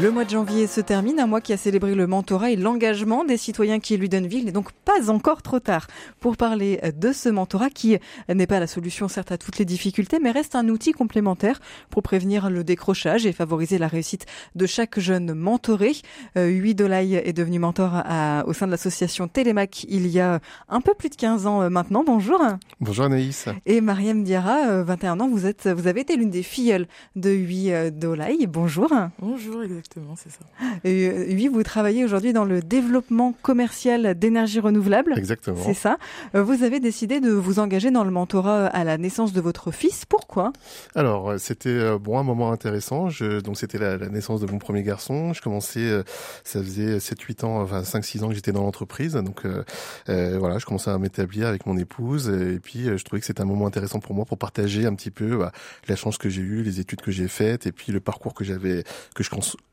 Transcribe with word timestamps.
Le 0.00 0.10
mois 0.10 0.24
de 0.24 0.30
janvier 0.30 0.66
se 0.66 0.80
termine, 0.80 1.20
un 1.20 1.26
mois 1.26 1.42
qui 1.42 1.52
a 1.52 1.56
célébré 1.58 1.94
le 1.94 2.06
mentorat 2.06 2.50
et 2.50 2.56
l'engagement 2.56 3.24
des 3.24 3.36
citoyens 3.36 3.78
qui 3.78 3.96
lui 3.98 4.08
donnent 4.08 4.26
vie. 4.26 4.38
Il 4.38 4.46
n'est 4.46 4.52
donc 4.52 4.72
pas 4.72 5.10
encore 5.10 5.42
trop 5.42 5.60
tard 5.60 5.86
pour 6.18 6.38
parler 6.38 6.80
de 6.96 7.12
ce 7.12 7.28
mentorat 7.28 7.68
qui 7.68 7.98
n'est 8.28 8.46
pas 8.46 8.58
la 8.58 8.66
solution 8.66 9.08
certes 9.08 9.32
à 9.32 9.38
toutes 9.38 9.58
les 9.58 9.66
difficultés, 9.66 10.18
mais 10.18 10.30
reste 10.30 10.54
un 10.54 10.68
outil 10.68 10.92
complémentaire 10.92 11.60
pour 11.90 12.02
prévenir 12.02 12.48
le 12.48 12.64
décrochage 12.64 13.26
et 13.26 13.32
favoriser 13.32 13.76
la 13.76 13.86
réussite 13.86 14.24
de 14.54 14.66
chaque 14.66 14.98
jeune 14.98 15.34
mentoré. 15.34 15.92
Euh, 16.36 16.46
Huit 16.46 16.74
Dolaï 16.74 17.14
est 17.14 17.34
devenu 17.34 17.58
mentor 17.58 17.90
à, 17.92 18.44
au 18.46 18.54
sein 18.54 18.66
de 18.66 18.70
l'association 18.72 19.28
Télémac 19.28 19.84
il 19.88 20.06
y 20.06 20.20
a 20.20 20.40
un 20.70 20.80
peu 20.80 20.94
plus 20.94 21.10
de 21.10 21.16
15 21.16 21.46
ans 21.46 21.62
euh, 21.62 21.68
maintenant. 21.68 22.02
Bonjour. 22.02 22.40
Bonjour 22.80 23.04
Anaïs. 23.04 23.46
Et 23.66 23.82
Mariam 23.82 24.24
Diarra, 24.24 24.82
21 24.82 25.20
euh, 25.20 25.24
ans, 25.24 25.28
vous 25.28 25.46
êtes, 25.46 25.68
vous 25.68 25.86
avez 25.86 26.00
été 26.00 26.16
l'une 26.16 26.30
des 26.30 26.42
filleules 26.42 26.86
de 27.14 27.30
Huit 27.30 27.72
Dolaï. 27.92 28.46
Bonjour. 28.46 28.90
Bonjour, 29.20 29.62
exactement, 29.82 30.14
c'est 30.16 30.30
ça. 30.30 30.44
Euh, 30.86 31.26
oui, 31.28 31.48
vous 31.48 31.62
travaillez 31.62 32.04
aujourd'hui 32.04 32.32
dans 32.32 32.44
le 32.44 32.62
développement 32.62 33.34
commercial 33.42 34.14
d'énergie 34.16 34.60
renouvelable. 34.60 35.14
Exactement. 35.16 35.62
C'est 35.64 35.74
ça. 35.74 35.98
Euh, 36.34 36.42
vous 36.42 36.62
avez 36.62 36.78
décidé 36.80 37.20
de 37.20 37.30
vous 37.30 37.58
engager 37.58 37.90
dans 37.90 38.04
le 38.04 38.10
mentorat 38.10 38.66
à 38.66 38.84
la 38.84 38.96
naissance 38.98 39.32
de 39.32 39.40
votre 39.40 39.72
fils. 39.72 40.04
Pourquoi? 40.04 40.52
Alors, 40.94 41.30
euh, 41.30 41.38
c'était 41.38 41.98
bon 41.98 42.18
un 42.18 42.22
moment 42.22 42.52
intéressant. 42.52 43.08
Je, 43.08 43.40
donc, 43.40 43.56
c'était 43.56 43.78
la, 43.78 43.96
la, 43.96 44.08
naissance 44.08 44.40
de 44.40 44.46
mon 44.50 44.58
premier 44.58 44.82
garçon. 44.82 45.32
Je 45.32 45.42
commençais, 45.42 46.02
ça 46.44 46.62
faisait 46.62 46.98
7-8 46.98 47.44
ans, 47.44 47.60
enfin 47.62 47.82
5-6 47.82 48.22
ans 48.22 48.28
que 48.28 48.34
j'étais 48.34 48.52
dans 48.52 48.62
l'entreprise. 48.62 49.14
Donc, 49.14 49.44
euh, 49.44 50.38
voilà, 50.38 50.58
je 50.58 50.66
commençais 50.66 50.90
à 50.90 50.98
m'établir 50.98 51.48
avec 51.48 51.66
mon 51.66 51.76
épouse. 51.76 52.28
Et 52.28 52.60
puis, 52.60 52.84
je 52.84 53.04
trouvais 53.04 53.20
que 53.20 53.26
c'était 53.26 53.42
un 53.42 53.46
moment 53.46 53.66
intéressant 53.66 54.00
pour 54.00 54.14
moi 54.14 54.24
pour 54.24 54.38
partager 54.38 54.86
un 54.86 54.94
petit 54.94 55.10
peu 55.10 55.36
bah, 55.38 55.52
la 55.88 55.96
chance 55.96 56.18
que 56.18 56.28
j'ai 56.28 56.42
eue, 56.42 56.62
les 56.62 56.80
études 56.80 57.00
que 57.00 57.10
j'ai 57.10 57.28
faites, 57.28 57.66
et 57.66 57.72
puis 57.72 57.92
le 57.92 58.00
parcours 58.00 58.34
que 58.34 58.44
j'avais, 58.44 58.84
que 59.14 59.22
je 59.22 59.30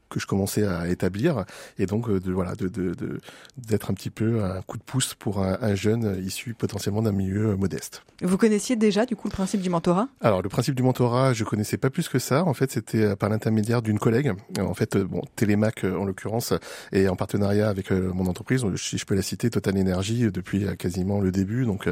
que 0.09 0.19
je 0.19 0.25
commençais 0.25 0.65
à 0.65 0.88
établir 0.89 1.45
et 1.77 1.85
donc 1.85 2.09
de 2.09 2.31
voilà 2.31 2.55
de 2.55 2.67
d'être 2.67 3.88
de, 3.88 3.91
un 3.91 3.93
petit 3.93 4.09
peu 4.09 4.43
un 4.43 4.61
coup 4.63 4.77
de 4.77 4.83
pouce 4.83 5.13
pour 5.13 5.43
un, 5.43 5.57
un 5.61 5.75
jeune 5.75 6.21
issu 6.25 6.53
potentiellement 6.53 7.01
d'un 7.01 7.11
milieu 7.11 7.55
modeste. 7.55 8.03
Vous 8.21 8.38
connaissiez 8.38 8.75
déjà 8.75 9.05
du 9.05 9.16
coup 9.16 9.27
le 9.27 9.33
principe 9.33 9.61
du 9.61 9.69
mentorat? 9.69 10.07
Alors 10.21 10.41
le 10.41 10.49
principe 10.49 10.75
du 10.75 10.83
mentorat, 10.83 11.33
je 11.33 11.43
connaissais 11.43 11.77
pas 11.77 11.89
plus 11.89 12.09
que 12.09 12.19
ça. 12.19 12.43
En 12.43 12.53
fait, 12.53 12.71
c'était 12.71 13.16
par 13.16 13.29
l'intermédiaire 13.29 13.81
d'une 13.81 13.99
collègue. 13.99 14.33
En 14.59 14.73
fait, 14.73 14.97
bon 14.97 15.21
Télémac 15.35 15.83
en 15.83 16.05
l'occurrence 16.05 16.53
est 16.91 17.07
en 17.07 17.16
partenariat 17.16 17.69
avec 17.69 17.91
mon 17.91 18.25
entreprise, 18.25 18.66
si 18.75 18.97
je 18.97 19.05
peux 19.05 19.16
la 19.16 19.21
citer, 19.21 19.49
Total 19.49 19.77
Energy 19.77 20.29
depuis 20.31 20.66
quasiment 20.77 21.19
le 21.19 21.31
début, 21.31 21.66
donc 21.66 21.89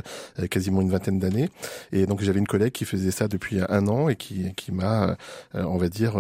quasiment 0.49 0.81
une 0.81 0.89
vingtaine 0.89 1.19
d'années. 1.19 1.49
Et 1.91 2.05
donc 2.05 2.21
j'avais 2.21 2.39
une 2.39 2.47
collègue 2.47 2.71
qui 2.71 2.85
faisait 2.85 3.11
ça 3.11 3.27
depuis 3.27 3.59
un 3.69 3.87
an 3.87 4.09
et 4.09 4.15
qui 4.15 4.53
qui 4.55 4.71
m'a, 4.71 5.17
on 5.53 5.77
va 5.77 5.89
dire, 5.89 6.19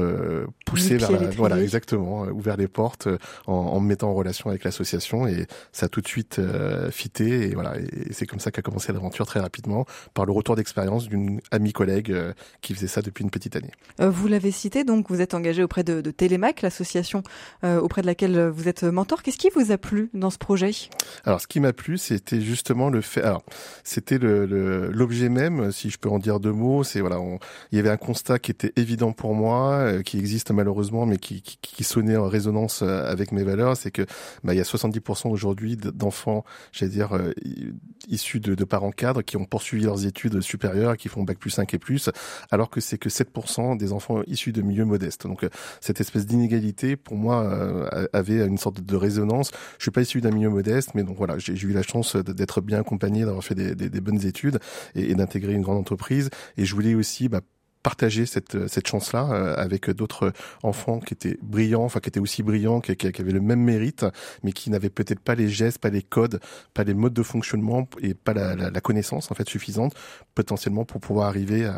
poussé 0.65 0.97
vers 0.97 1.11
la, 1.11 1.29
voilà 1.31 1.61
exactement 1.61 1.86
exactement, 1.87 2.25
euh, 2.25 2.31
ouvert 2.31 2.57
les 2.57 2.67
portes 2.67 3.07
euh, 3.07 3.17
en, 3.45 3.53
en, 3.53 3.79
me 3.79 3.87
mettant 3.87 4.09
en 4.09 4.13
relation 4.13 4.49
avec 4.49 4.63
l'association 4.63 5.27
et 5.27 5.45
ça 5.71 5.85
a 5.85 5.89
tout 5.89 6.01
de 6.01 6.07
suite 6.07 6.39
euh, 6.39 6.91
fité 6.91 7.49
et 7.49 7.53
voilà 7.53 7.77
et 7.77 8.11
c'est 8.11 8.25
comme 8.25 8.39
ça 8.39 8.51
qu'a 8.51 8.61
commencé 8.61 8.91
l'aventure 8.91 9.25
très 9.25 9.39
rapidement 9.39 9.85
par 10.13 10.25
le 10.25 10.31
retour 10.31 10.55
d'expérience 10.55 11.07
d'une 11.07 11.39
amie 11.51 11.73
collègue 11.73 12.11
euh, 12.11 12.33
qui 12.61 12.73
faisait 12.73 12.87
ça 12.87 13.01
depuis 13.01 13.23
une 13.23 13.29
petite 13.29 13.55
année. 13.55 13.71
Euh, 14.01 14.09
vous 14.09 14.27
l'avez 14.27 14.51
cité 14.51 14.83
donc 14.83 15.09
vous 15.09 15.21
êtes 15.21 15.33
engagé 15.33 15.63
auprès 15.63 15.83
de, 15.83 16.01
de 16.01 16.11
Télémac, 16.11 16.61
l'association 16.61 17.23
auprès 17.63 18.01
de 18.01 18.07
laquelle 18.07 18.49
vous 18.49 18.67
êtes 18.67 18.83
mentor. 18.83 19.23
Qu'est-ce 19.23 19.37
qui 19.37 19.49
vous 19.53 19.71
a 19.71 19.77
plu 19.77 20.09
dans 20.13 20.29
ce 20.29 20.37
projet? 20.37 20.71
Alors 21.25 21.41
ce 21.41 21.47
qui 21.47 21.59
m'a 21.59 21.73
plu 21.73 21.97
c'était 21.97 22.41
justement 22.41 22.89
le 22.89 23.01
fait 23.01 23.23
alors 23.23 23.43
c'était 23.83 24.17
le 24.17 24.45
l'objet 24.91 25.29
même 25.29 25.71
si 25.71 25.89
je 25.89 25.97
peux 25.97 26.09
en 26.09 26.19
dire 26.19 26.39
deux 26.39 26.51
mots 26.51 26.83
c'est 26.83 27.01
voilà 27.01 27.19
on, 27.19 27.39
il 27.71 27.77
y 27.77 27.79
avait 27.79 27.89
un 27.89 27.97
constat 27.97 28.39
qui 28.39 28.51
était 28.51 28.73
évident 28.75 29.11
pour 29.11 29.33
moi 29.33 30.01
qui 30.03 30.17
existe 30.17 30.51
malheureusement 30.51 31.05
mais 31.05 31.17
qui, 31.17 31.41
qui, 31.41 31.76
qui 31.77 31.83
sonnait 31.83 32.17
en 32.17 32.27
résonance 32.27 32.81
euh, 32.81 33.05
avec 33.05 33.31
mes 33.31 33.43
valeurs, 33.43 33.77
c'est 33.77 33.91
que 33.91 34.01
bah, 34.43 34.55
il 34.55 34.57
y 34.57 34.59
a 34.59 34.63
70% 34.63 35.29
aujourd'hui 35.29 35.77
d'enfants, 35.77 36.43
j'allais 36.71 36.91
dire, 36.91 37.15
euh, 37.15 37.33
issus 38.07 38.39
de, 38.39 38.55
de, 38.55 38.63
parents 38.63 38.89
cadres 38.89 39.21
qui 39.21 39.37
ont 39.37 39.45
poursuivi 39.45 39.85
leurs 39.85 40.07
études 40.07 40.41
supérieures, 40.41 40.97
qui 40.97 41.07
font 41.07 41.21
bac 41.21 41.37
plus 41.37 41.51
5 41.51 41.71
et 41.75 41.77
plus, 41.77 42.09
alors 42.49 42.71
que 42.71 42.81
c'est 42.81 42.97
que 42.97 43.09
7% 43.09 43.77
des 43.77 43.93
enfants 43.93 44.23
issus 44.25 44.53
de 44.53 44.63
milieux 44.63 44.85
modestes. 44.85 45.27
Donc 45.27 45.43
euh, 45.43 45.49
cette 45.79 46.01
espèce 46.01 46.25
d'inégalité, 46.25 46.95
pour 46.95 47.15
moi, 47.15 47.37
avait 48.11 48.43
une 48.45 48.57
sorte 48.57 48.81
de 48.81 48.95
résonance. 48.95 49.51
Je 49.77 49.83
suis 49.83 49.91
pas 49.91 50.01
issu 50.01 50.19
d'un 50.19 50.31
milieu 50.31 50.49
modeste, 50.49 50.91
mais 50.95 51.03
donc 51.03 51.17
voilà, 51.17 51.37
j'ai 51.37 51.53
eu 51.53 51.73
la 51.73 51.83
chance 51.83 52.15
d'être 52.15 52.59
bien 52.61 52.79
accompagné, 52.79 53.23
d'avoir 53.23 53.43
fait 53.43 53.53
des, 53.53 53.75
des, 53.75 53.89
des, 53.89 54.01
bonnes 54.01 54.25
études 54.25 54.57
et, 54.95 55.11
et 55.11 55.15
d'intégrer 55.15 55.53
une 55.53 55.61
grande 55.61 55.77
entreprise. 55.77 56.31
Et 56.57 56.65
je 56.65 56.73
voulais 56.73 56.95
aussi 56.95 57.29
bah, 57.29 57.41
partager 57.83 58.25
cette, 58.25 58.67
cette 58.67 58.87
chance-là 58.87 59.29
euh, 59.31 59.55
avec 59.55 59.89
d'autres 59.89 60.33
enfants 60.63 60.99
qui 60.99 61.13
étaient 61.13 61.37
brillants, 61.41 61.83
enfin 61.83 61.99
qui 61.99 62.09
étaient 62.09 62.19
aussi 62.19 62.43
brillants, 62.43 62.81
qui, 62.81 62.95
qui, 62.95 63.21
avaient 63.21 63.31
le 63.31 63.41
même 63.41 63.61
mérite, 63.61 64.05
mais 64.43 64.51
qui 64.51 64.69
n'avaient 64.69 64.89
peut-être 64.89 65.19
pas 65.19 65.35
les 65.35 65.49
gestes, 65.49 65.79
pas 65.79 65.89
les 65.89 66.01
codes, 66.01 66.39
pas 66.73 66.83
les 66.83 66.93
modes 66.93 67.13
de 67.13 67.23
fonctionnement 67.23 67.87
et 68.01 68.13
pas 68.13 68.33
la, 68.33 68.55
la, 68.55 68.69
la 68.69 68.81
connaissance 68.81 69.31
en 69.31 69.35
fait 69.35 69.47
suffisante 69.47 69.93
potentiellement 70.35 70.85
pour 70.85 71.01
pouvoir 71.01 71.27
arriver 71.27 71.65
à, 71.65 71.73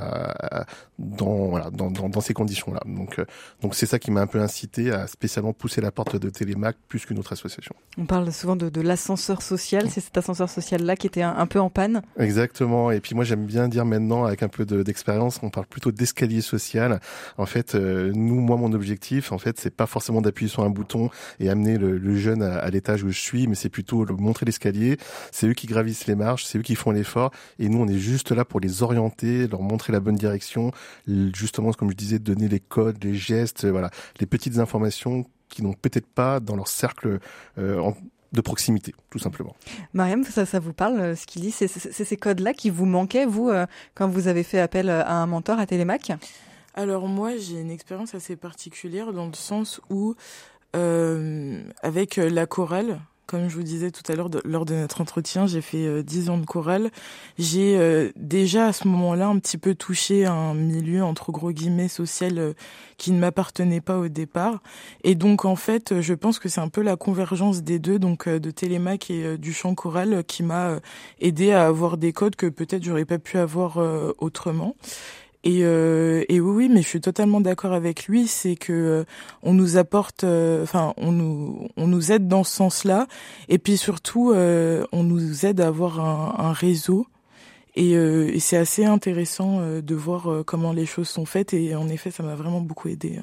à 0.61 0.65
dans, 0.97 1.47
voilà, 1.47 1.69
dans, 1.69 1.89
dans, 1.89 2.09
dans 2.09 2.21
ces 2.21 2.33
conditions-là. 2.33 2.81
Donc 2.85 3.19
euh, 3.19 3.25
donc 3.61 3.75
c'est 3.75 3.85
ça 3.85 3.99
qui 3.99 4.11
m'a 4.11 4.21
un 4.21 4.27
peu 4.27 4.41
incité 4.41 4.91
à 4.91 5.07
spécialement 5.07 5.53
pousser 5.53 5.81
la 5.81 5.91
porte 5.91 6.15
de 6.17 6.29
Télémac 6.29 6.75
plus 6.87 7.05
qu'une 7.05 7.19
autre 7.19 7.33
association. 7.33 7.75
On 7.97 8.05
parle 8.05 8.31
souvent 8.31 8.55
de, 8.55 8.69
de 8.69 8.81
l'ascenseur 8.81 9.41
social, 9.41 9.89
c'est 9.89 10.01
cet 10.01 10.17
ascenseur 10.17 10.49
social-là 10.49 10.95
qui 10.95 11.07
était 11.07 11.21
un, 11.21 11.35
un, 11.37 11.47
peu 11.47 11.59
en 11.59 11.69
panne. 11.69 12.01
Exactement. 12.17 12.91
Et 12.91 12.99
puis 12.99 13.15
moi 13.15 13.23
j'aime 13.23 13.45
bien 13.45 13.67
dire 13.67 13.85
maintenant 13.85 14.25
avec 14.25 14.43
un 14.43 14.49
peu 14.49 14.65
d'expérience, 14.65 15.39
on 15.41 15.49
parle 15.49 15.67
plutôt 15.67 15.88
d'escalier 15.91 16.41
social. 16.41 16.99
En 17.37 17.45
fait, 17.45 17.75
euh, 17.75 18.11
nous, 18.13 18.39
moi, 18.39 18.57
mon 18.57 18.73
objectif, 18.73 19.31
en 19.31 19.37
fait, 19.37 19.59
c'est 19.59 19.75
pas 19.75 19.85
forcément 19.85 20.21
d'appuyer 20.21 20.49
sur 20.49 20.63
un 20.63 20.69
bouton 20.69 21.09
et 21.39 21.49
amener 21.49 21.77
le, 21.77 21.97
le 21.97 22.15
jeune 22.15 22.41
à, 22.41 22.57
à 22.57 22.69
l'étage 22.69 23.03
où 23.03 23.09
je 23.09 23.19
suis, 23.19 23.47
mais 23.47 23.55
c'est 23.55 23.69
plutôt 23.69 24.05
le, 24.05 24.15
montrer 24.15 24.45
l'escalier. 24.45 24.97
C'est 25.31 25.47
eux 25.47 25.53
qui 25.53 25.67
gravissent 25.67 26.07
les 26.07 26.15
marches, 26.15 26.45
c'est 26.45 26.57
eux 26.57 26.63
qui 26.63 26.75
font 26.75 26.91
l'effort, 26.91 27.31
et 27.59 27.69
nous, 27.69 27.79
on 27.79 27.87
est 27.87 27.97
juste 27.97 28.31
là 28.31 28.45
pour 28.45 28.59
les 28.59 28.83
orienter, 28.83 29.47
leur 29.47 29.61
montrer 29.61 29.93
la 29.93 29.99
bonne 29.99 30.15
direction, 30.15 30.71
justement, 31.07 31.71
comme 31.71 31.89
je 31.89 31.95
disais, 31.95 32.19
donner 32.19 32.47
les 32.47 32.59
codes, 32.59 33.03
les 33.03 33.15
gestes, 33.15 33.65
voilà, 33.65 33.89
les 34.19 34.25
petites 34.25 34.59
informations 34.59 35.25
qui 35.49 35.63
n'ont 35.63 35.73
peut-être 35.73 36.07
pas 36.07 36.39
dans 36.39 36.55
leur 36.55 36.67
cercle 36.67 37.19
euh, 37.57 37.91
de 38.31 38.41
proximité, 38.41 38.93
tout 39.09 39.19
simplement. 39.19 39.55
Mariam, 39.93 40.23
ça, 40.23 40.45
ça 40.45 40.59
vous 40.59 40.73
parle, 40.73 40.99
euh, 40.99 41.15
ce 41.15 41.25
qu'il 41.25 41.41
dit? 41.41 41.51
C'est 41.51 41.67
ces 41.67 42.17
codes-là 42.17 42.53
qui 42.53 42.69
vous 42.69 42.85
manquaient, 42.85 43.25
vous, 43.25 43.49
euh, 43.49 43.65
quand 43.95 44.07
vous 44.07 44.27
avez 44.27 44.43
fait 44.43 44.59
appel 44.59 44.89
à 44.89 45.13
un 45.13 45.25
mentor 45.25 45.59
à 45.59 45.65
Télémac? 45.65 46.11
Alors 46.75 47.07
moi, 47.07 47.37
j'ai 47.37 47.59
une 47.59 47.71
expérience 47.71 48.13
assez 48.15 48.35
particulière 48.35 49.13
dans 49.13 49.25
le 49.25 49.33
sens 49.33 49.81
où, 49.89 50.15
euh, 50.75 51.63
avec 51.81 52.17
la 52.17 52.45
chorale, 52.45 52.99
comme 53.29 53.47
je 53.47 53.55
vous 53.55 53.63
disais 53.63 53.91
tout 53.91 54.01
à 54.11 54.15
l'heure 54.15 54.29
lors 54.43 54.65
de 54.65 54.73
notre 54.73 55.01
entretien, 55.01 55.45
j'ai 55.45 55.61
fait 55.61 55.85
euh, 55.85 56.01
10 56.01 56.31
ans 56.31 56.39
de 56.39 56.47
chorale. 56.47 56.89
J'ai 57.37 57.77
euh, 57.77 58.09
déjà 58.15 58.65
à 58.65 58.73
ce 58.73 58.87
moment-là 58.87 59.27
un 59.27 59.37
petit 59.37 59.59
peu 59.59 59.75
touché 59.75 60.25
un 60.25 60.55
milieu 60.55 61.03
entre 61.03 61.31
gros 61.31 61.51
guillemets 61.51 61.89
social 61.89 62.39
euh, 62.39 62.53
qui 62.97 63.11
ne 63.11 63.19
m'appartenait 63.19 63.81
pas 63.81 63.99
au 63.99 64.07
départ. 64.07 64.63
Et 65.03 65.13
donc 65.13 65.45
en 65.45 65.55
fait, 65.55 66.01
je 66.01 66.13
pense 66.15 66.39
que 66.39 66.49
c'est 66.49 66.59
un 66.59 66.69
peu 66.69 66.81
la 66.81 66.95
convergence 66.95 67.61
des 67.61 67.77
deux, 67.77 67.99
donc 67.99 68.27
de 68.27 68.49
Télémac 68.49 69.11
et 69.11 69.37
du 69.37 69.53
chant 69.53 69.75
choral, 69.75 70.23
qui 70.23 70.41
m'a 70.41 70.79
aidé 71.19 71.51
à 71.51 71.67
avoir 71.67 71.97
des 71.97 72.13
codes 72.13 72.35
que 72.35 72.47
peut-être 72.47 72.83
j'aurais 72.83 73.05
pas 73.05 73.19
pu 73.19 73.37
avoir 73.37 73.77
autrement. 74.17 74.75
Et, 75.45 75.59
euh, 75.63 76.25
et 76.27 76.41
oui, 76.41 76.51
oui, 76.51 76.69
mais 76.69 76.81
je 76.81 76.87
suis 76.87 77.01
totalement 77.01 77.39
d'accord 77.39 77.73
avec 77.73 78.07
lui. 78.07 78.27
C'est 78.27 78.55
que 78.55 78.73
euh, 78.73 79.03
on 79.41 79.53
nous 79.53 79.77
apporte, 79.77 80.23
enfin, 80.23 80.89
euh, 80.97 81.01
on 81.01 81.11
nous, 81.11 81.67
on 81.77 81.87
nous 81.87 82.11
aide 82.11 82.27
dans 82.27 82.43
ce 82.43 82.55
sens-là. 82.55 83.07
Et 83.47 83.57
puis 83.57 83.77
surtout, 83.77 84.31
euh, 84.31 84.85
on 84.91 85.03
nous 85.03 85.45
aide 85.45 85.61
à 85.61 85.67
avoir 85.67 85.99
un, 85.99 86.35
un 86.45 86.51
réseau. 86.51 87.07
Et, 87.75 87.95
euh, 87.95 88.29
et 88.33 88.39
c'est 88.39 88.57
assez 88.57 88.83
intéressant 88.83 89.61
de 89.61 89.95
voir 89.95 90.43
comment 90.45 90.73
les 90.73 90.85
choses 90.85 91.07
sont 91.07 91.25
faites. 91.25 91.53
Et 91.53 91.75
en 91.75 91.87
effet, 91.87 92.11
ça 92.11 92.23
m'a 92.23 92.35
vraiment 92.35 92.61
beaucoup 92.61 92.89
aidé 92.89 93.19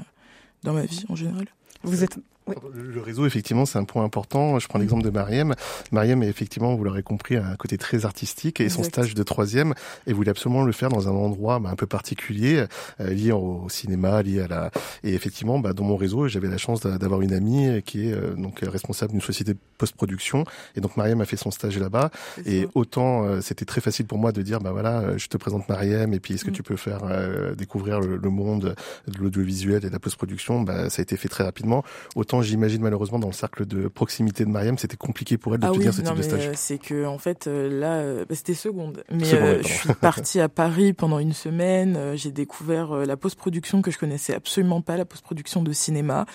dans 0.63 0.73
ma 0.73 0.83
vie 0.83 1.05
en 1.09 1.17
général. 1.17 1.47
Vous 1.83 2.03
êtes 2.03 2.19
oui. 2.47 2.55
Le 2.75 3.01
réseau, 3.01 3.27
effectivement, 3.27 3.67
c'est 3.67 3.79
un 3.79 3.85
point 3.85 4.05
important. 4.05 4.59
Je 4.59 4.69
prends 4.69 4.79
l'exemple 4.79 5.03
de 5.03 5.11
Mariem. 5.11 5.55
Mariem 5.93 6.23
est 6.23 6.29
effectivement, 6.29 6.75
vous 6.75 6.85
l'aurez 6.85 7.03
compris, 7.03 7.37
un 7.37 7.57
côté 7.57 7.79
très 7.79 8.05
artistique 8.05 8.61
et 8.61 8.65
exact. 8.65 8.77
son 8.77 8.83
stage 8.85 9.15
de 9.15 9.23
troisième, 9.23 9.75
et 10.07 10.13
voulait 10.13 10.31
absolument 10.31 10.63
le 10.63 10.73
faire 10.73 10.89
dans 10.89 11.09
un 11.09 11.13
endroit 11.13 11.59
bah, 11.59 11.71
un 11.71 11.77
peu 11.77 11.87
particulier, 11.87 12.65
euh, 13.01 13.11
lié 13.11 13.33
au 13.33 13.69
cinéma, 13.69 14.23
lié 14.23 14.41
à 14.41 14.49
la. 14.49 14.71
Et 15.03 15.15
effectivement, 15.15 15.59
bah, 15.59 15.73
dans 15.73 15.85
mon 15.85 15.97
réseau, 15.97 16.29
j'avais 16.29 16.49
la 16.49 16.59
chance 16.59 16.81
d'avoir 16.81 17.21
une 17.21 17.33
amie 17.33 17.83
qui 17.83 18.09
est 18.09 18.13
euh, 18.13 18.35
donc 18.35 18.61
responsable 18.61 19.13
d'une 19.13 19.21
société 19.21 19.55
post-production, 19.79 20.45
et 20.75 20.81
donc 20.81 20.97
Mariem 20.97 21.21
a 21.21 21.25
fait 21.25 21.37
son 21.37 21.51
stage 21.51 21.79
là-bas. 21.79 22.11
Et 22.45 22.67
autant 22.75 23.25
euh, 23.25 23.41
c'était 23.41 23.65
très 23.65 23.81
facile 23.81 24.07
pour 24.07 24.19
moi 24.19 24.33
de 24.33 24.43
dire, 24.43 24.61
bah 24.61 24.73
voilà, 24.73 25.17
je 25.17 25.27
te 25.27 25.37
présente 25.37 25.69
Mariem, 25.69 26.13
et 26.13 26.21
puis 26.21 26.35
est-ce 26.35 26.45
que 26.45 26.51
mm. 26.51 26.55
tu 26.55 26.63
peux 26.63 26.77
faire 26.77 27.01
euh, 27.05 27.55
découvrir 27.55 28.01
le, 28.01 28.17
le, 28.17 28.31
monde 28.31 28.75
de 29.07 29.19
l'audiovisuel 29.19 29.85
et 29.85 29.89
de 29.89 29.93
la 29.93 29.99
post-production 29.99 30.63
Bah 30.63 30.91
ça 30.91 31.01
a 31.01 31.03
été 31.03 31.17
fait 31.17 31.29
très 31.29 31.45
rapidement. 31.45 31.85
Autant 32.15 32.36
j'imagine 32.43 32.83
malheureusement 32.83 33.19
dans 33.19 33.27
le 33.29 33.33
cercle 33.33 33.67
de 33.67 33.89
proximité 33.89 34.45
de 34.45 34.51
Mariam, 34.51 34.79
c'était 34.79 34.97
compliqué 34.97 35.37
pour 35.39 35.55
elle 35.55 35.61
ah 35.63 35.67
d'obtenir 35.69 35.91
oui, 35.91 35.97
ce 35.97 36.03
non, 36.03 36.11
type 36.11 36.19
de 36.19 36.23
stage. 36.23 36.47
euh, 36.49 36.53
C'est 36.55 36.79
que 36.79 37.07
en 37.07 37.19
fait 37.19 37.47
euh, 37.47 37.69
là, 37.81 37.95
euh, 37.95 38.25
bah, 38.29 38.35
c'était 38.35 38.55
seconde. 38.55 39.05
Mais 39.11 39.25
Seconde, 39.25 39.47
euh, 39.49 39.63
je 39.63 39.69
suis 39.73 39.95
partie 39.95 40.41
à 40.41 40.49
Paris 40.49 40.93
pendant 40.93 41.19
une 41.19 41.33
semaine. 41.33 41.97
euh, 41.97 42.17
J'ai 42.17 42.31
découvert 42.31 42.93
euh, 42.93 43.05
la 43.05 43.17
post-production 43.17 43.83
que 43.83 43.91
je 43.91 43.99
connaissais 43.99 44.35
absolument 44.35 44.81
pas, 44.81 44.97
la 44.97 45.05
post-production 45.05 45.63
de 45.63 45.73
cinéma. 45.73 46.27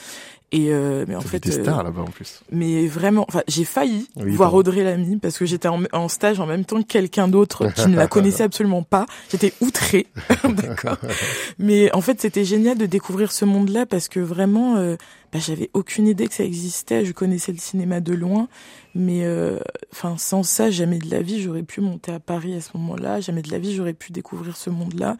Et 0.53 0.73
euh, 0.73 1.05
mais 1.07 1.15
en 1.15 1.21
fait, 1.21 1.39
des 1.39 1.57
euh, 1.59 1.63
stars 1.63 1.81
là-bas 1.81 2.01
en 2.01 2.11
plus. 2.11 2.41
mais 2.51 2.85
vraiment, 2.85 3.23
enfin, 3.29 3.41
j'ai 3.47 3.63
failli 3.63 4.09
Oui, 4.17 4.31
voir 4.31 4.49
pardon. 4.49 4.57
Audrey 4.57 4.83
Lamy 4.83 5.15
parce 5.15 5.37
que 5.37 5.45
j'étais 5.45 5.69
en, 5.69 5.81
en 5.93 6.09
stage 6.09 6.41
en 6.41 6.45
même 6.45 6.65
temps 6.65 6.81
que 6.81 6.87
quelqu'un 6.87 7.29
d'autre 7.29 7.67
qui 7.73 7.87
ne 7.87 7.95
la 7.95 8.07
connaissait 8.09 8.43
absolument 8.43 8.83
pas. 8.83 9.05
J'étais 9.29 9.53
outrée, 9.61 10.07
d'accord. 10.49 10.97
Mais 11.57 11.89
en 11.95 12.01
fait, 12.01 12.19
c'était 12.19 12.43
génial 12.43 12.77
de 12.77 12.85
découvrir 12.85 13.31
ce 13.31 13.45
monde-là 13.45 13.85
parce 13.85 14.09
que 14.09 14.19
vraiment, 14.19 14.75
euh, 14.75 14.97
bah, 15.31 15.39
j'avais 15.39 15.69
aucune 15.73 16.07
idée 16.07 16.27
que 16.27 16.33
ça 16.33 16.43
existait. 16.43 17.05
Je 17.05 17.13
connaissais 17.13 17.51
le 17.51 17.57
cinéma 17.57 18.01
de 18.01 18.13
loin, 18.13 18.47
mais 18.95 19.23
euh, 19.23 19.59
enfin, 19.91 20.17
sans 20.17 20.43
ça, 20.43 20.69
jamais 20.69 20.99
de 20.99 21.09
la 21.09 21.21
vie 21.21 21.41
j'aurais 21.41 21.63
pu 21.63 21.81
monter 21.81 22.11
à 22.11 22.19
Paris 22.19 22.53
à 22.53 22.61
ce 22.61 22.75
moment-là. 22.77 23.21
Jamais 23.21 23.41
de 23.41 23.51
la 23.51 23.59
vie 23.59 23.73
j'aurais 23.73 23.93
pu 23.93 24.11
découvrir 24.11 24.57
ce 24.57 24.69
monde-là. 24.69 25.17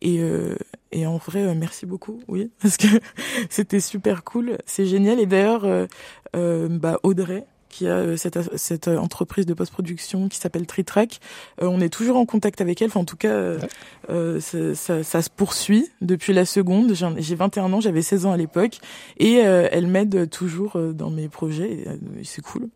Et 0.00 0.20
euh, 0.20 0.54
et 0.92 1.06
en 1.06 1.18
vrai, 1.18 1.42
euh, 1.42 1.54
merci 1.54 1.86
beaucoup, 1.86 2.20
oui, 2.28 2.50
parce 2.62 2.76
que 2.76 2.86
c'était 3.50 3.80
super 3.80 4.24
cool, 4.24 4.58
c'est 4.66 4.86
génial. 4.86 5.20
Et 5.20 5.26
d'ailleurs, 5.26 5.64
euh, 5.64 6.68
bah, 6.68 6.98
Audrey, 7.02 7.44
qui 7.78 7.86
a 7.86 7.92
euh, 7.92 8.16
cette, 8.16 8.56
cette 8.56 8.88
euh, 8.88 8.98
entreprise 8.98 9.46
de 9.46 9.54
post-production 9.54 10.28
qui 10.28 10.38
s'appelle 10.38 10.66
Tritrack, 10.66 11.20
euh, 11.62 11.66
on 11.66 11.80
est 11.80 11.88
toujours 11.88 12.16
en 12.16 12.26
contact 12.26 12.60
avec 12.60 12.82
elle. 12.82 12.88
Enfin, 12.88 13.00
en 13.00 13.04
tout 13.04 13.16
cas, 13.16 13.30
euh, 13.30 13.58
euh, 14.10 14.40
ça, 14.40 14.74
ça, 14.74 15.04
ça 15.04 15.22
se 15.22 15.30
poursuit 15.30 15.88
depuis 16.00 16.32
la 16.32 16.44
seconde. 16.44 16.92
J'ai 17.18 17.34
21 17.36 17.72
ans, 17.72 17.80
j'avais 17.80 18.02
16 18.02 18.26
ans 18.26 18.32
à 18.32 18.36
l'époque, 18.36 18.78
et 19.18 19.46
euh, 19.46 19.68
elle 19.70 19.86
m'aide 19.86 20.28
toujours 20.28 20.76
euh, 20.76 20.92
dans 20.92 21.10
mes 21.10 21.28
projets. 21.28 21.72
et, 21.72 21.88
euh, 21.88 21.96
c'est 22.24 22.42
cool. 22.42 22.68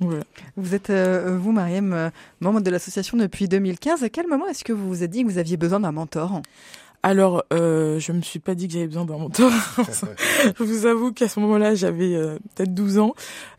Voilà. 0.00 0.24
Vous 0.56 0.74
êtes, 0.74 0.90
euh, 0.90 1.36
vous, 1.38 1.52
Mariam, 1.52 1.92
euh, 1.92 2.10
membre 2.40 2.60
de 2.60 2.70
l'association 2.70 3.16
depuis 3.16 3.48
2015. 3.48 4.02
À 4.02 4.08
quel 4.08 4.26
moment 4.26 4.46
est-ce 4.46 4.64
que 4.64 4.72
vous 4.72 4.88
vous 4.88 5.02
êtes 5.02 5.10
dit 5.10 5.22
que 5.24 5.28
vous 5.28 5.38
aviez 5.38 5.56
besoin 5.56 5.80
d'un 5.80 5.92
mentor? 5.92 6.40
Alors, 7.02 7.44
euh, 7.52 7.98
je 7.98 8.12
me 8.12 8.20
suis 8.20 8.40
pas 8.40 8.54
dit 8.54 8.66
que 8.66 8.74
j'avais 8.74 8.86
besoin 8.86 9.06
d'un 9.06 9.16
mentor. 9.16 9.50
je 10.58 10.62
vous 10.62 10.84
avoue 10.84 11.12
qu'à 11.12 11.28
ce 11.28 11.40
moment-là, 11.40 11.74
j'avais 11.74 12.14
euh, 12.14 12.38
peut-être 12.54 12.74
12 12.74 12.98
ans, 12.98 13.14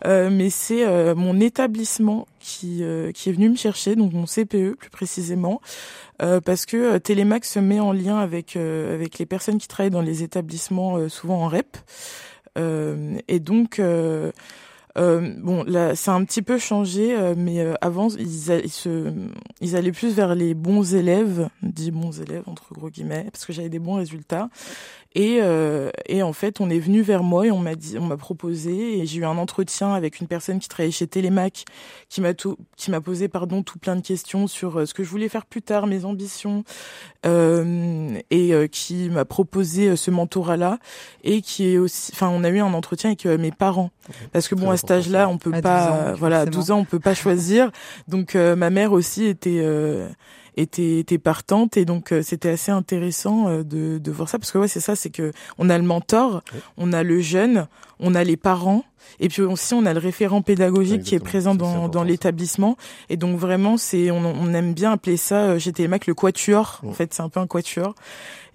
Euh, 0.05 0.29
mais 0.31 0.49
c'est 0.51 0.85
euh, 0.85 1.15
mon 1.15 1.39
établissement 1.39 2.27
qui 2.39 2.83
euh, 2.83 3.11
qui 3.11 3.29
est 3.29 3.33
venu 3.33 3.49
me 3.49 3.55
chercher, 3.55 3.95
donc 3.95 4.13
mon 4.13 4.25
CPE 4.25 4.75
plus 4.75 4.89
précisément, 4.91 5.59
euh, 6.21 6.39
parce 6.39 6.65
que 6.65 6.97
Télémac 6.99 7.45
se 7.45 7.59
met 7.59 7.79
en 7.79 7.93
lien 7.93 8.17
avec 8.17 8.55
euh, 8.55 8.93
avec 8.93 9.17
les 9.17 9.25
personnes 9.25 9.57
qui 9.57 9.67
travaillent 9.67 9.91
dans 9.91 10.01
les 10.01 10.21
établissements, 10.23 10.97
euh, 10.97 11.09
souvent 11.09 11.43
en 11.43 11.47
REP, 11.47 11.77
Euh, 12.57 13.17
et 13.27 13.39
donc. 13.39 13.79
Euh, 14.97 15.33
bon, 15.37 15.63
là, 15.63 15.93
a 16.05 16.11
un 16.11 16.25
petit 16.25 16.41
peu 16.41 16.57
changé, 16.57 17.15
euh, 17.15 17.33
mais 17.37 17.59
euh, 17.59 17.73
avant, 17.81 18.09
ils, 18.09 18.49
ils, 18.63 18.69
se, 18.69 19.11
ils 19.61 19.75
allaient 19.75 19.91
plus 19.91 20.13
vers 20.13 20.35
les 20.35 20.53
bons 20.53 20.95
élèves, 20.95 21.49
dit 21.63 21.91
bons 21.91 22.19
élèves 22.21 22.43
entre 22.47 22.73
gros 22.73 22.89
guillemets, 22.89 23.27
parce 23.31 23.45
que 23.45 23.53
j'avais 23.53 23.69
des 23.69 23.79
bons 23.79 23.95
résultats. 23.95 24.49
Et, 25.13 25.39
euh, 25.41 25.89
et 26.05 26.23
en 26.23 26.31
fait, 26.31 26.61
on 26.61 26.69
est 26.69 26.79
venu 26.79 27.01
vers 27.01 27.21
moi 27.21 27.45
et 27.45 27.51
on 27.51 27.59
m'a 27.59 27.75
dit, 27.75 27.97
on 27.97 28.05
m'a 28.05 28.15
proposé, 28.15 28.99
et 28.99 29.05
j'ai 29.05 29.19
eu 29.19 29.25
un 29.25 29.37
entretien 29.37 29.93
avec 29.93 30.21
une 30.21 30.27
personne 30.27 30.59
qui 30.59 30.69
travaillait 30.69 30.91
chez 30.91 31.07
Télémac, 31.07 31.65
qui 32.07 32.21
m'a 32.21 32.33
tout, 32.33 32.57
qui 32.77 32.91
m'a 32.91 33.01
posé, 33.01 33.27
pardon, 33.27 33.61
tout 33.61 33.77
plein 33.77 33.97
de 33.97 34.01
questions 34.01 34.47
sur 34.47 34.79
euh, 34.79 34.85
ce 34.85 34.93
que 34.93 35.03
je 35.03 35.09
voulais 35.09 35.27
faire 35.27 35.45
plus 35.45 35.61
tard, 35.61 35.85
mes 35.85 36.05
ambitions, 36.05 36.63
euh, 37.25 38.17
et 38.29 38.69
qui 38.69 39.09
m'a 39.09 39.25
proposé 39.25 39.95
ce 39.95 40.11
mentorat-là, 40.11 40.79
et 41.23 41.41
qui 41.41 41.67
est 41.67 41.77
aussi, 41.77 42.11
enfin, 42.13 42.29
on 42.29 42.43
a 42.45 42.49
eu 42.49 42.59
un 42.59 42.73
entretien 42.73 43.09
avec 43.09 43.25
mes 43.25 43.51
parents, 43.51 43.91
parce 44.31 44.47
que 44.47 44.55
bon, 44.55 44.71
à 44.71 44.77
cet 44.77 44.91
âge-là, 44.91 45.29
on 45.29 45.37
peut 45.37 45.51
À 45.53 45.61
12 45.61 45.61
pas, 45.61 45.91
ans, 45.91 46.13
voilà, 46.17 46.37
à 46.41 46.45
forcément. 46.45 46.61
12 46.61 46.71
ans, 46.71 46.77
on 46.79 46.85
peut 46.85 46.99
pas 46.99 47.13
choisir. 47.13 47.71
Donc 48.07 48.35
euh, 48.35 48.55
ma 48.55 48.69
mère 48.69 48.91
aussi 48.91 49.25
était 49.25 49.61
euh, 49.63 50.07
était 50.57 50.99
était 50.99 51.17
partante 51.17 51.77
et 51.77 51.85
donc 51.85 52.11
euh, 52.11 52.21
c'était 52.21 52.49
assez 52.49 52.71
intéressant 52.71 53.47
euh, 53.47 53.63
de 53.63 53.97
de 53.97 54.11
voir 54.11 54.27
ça 54.29 54.37
parce 54.39 54.51
que 54.51 54.57
ouais, 54.57 54.67
c'est 54.67 54.79
ça, 54.79 54.95
c'est 54.95 55.09
que 55.09 55.31
on 55.57 55.69
a 55.69 55.77
le 55.77 55.83
mentor, 55.83 56.41
Ouais. 56.53 56.59
on 56.77 56.93
a 56.93 57.03
le 57.03 57.19
jeune, 57.21 57.67
on 57.99 58.15
a 58.15 58.23
les 58.23 58.37
parents 58.37 58.83
et 59.19 59.27
puis 59.29 59.41
aussi 59.41 59.73
on 59.73 59.85
a 59.85 59.93
le 59.93 59.99
référent 59.99 60.41
pédagogique 60.41 61.03
qui 61.03 61.15
est 61.15 61.19
présent 61.19 61.55
dans 61.55 61.87
dans 61.89 62.03
l'établissement 62.03 62.77
et 63.09 63.17
donc 63.17 63.37
vraiment 63.39 63.77
c'est 63.77 64.11
on 64.11 64.23
on 64.25 64.53
aime 64.53 64.73
bien 64.73 64.91
appeler 64.91 65.17
ça 65.17 65.41
euh, 65.51 65.59
chez 65.59 65.71
Télémac 65.73 66.05
le 66.07 66.13
quatuor. 66.13 66.81
En 66.85 66.93
fait, 66.93 67.13
c'est 67.13 67.21
un 67.23 67.29
peu 67.29 67.39
un 67.39 67.47
quatuor. 67.47 67.95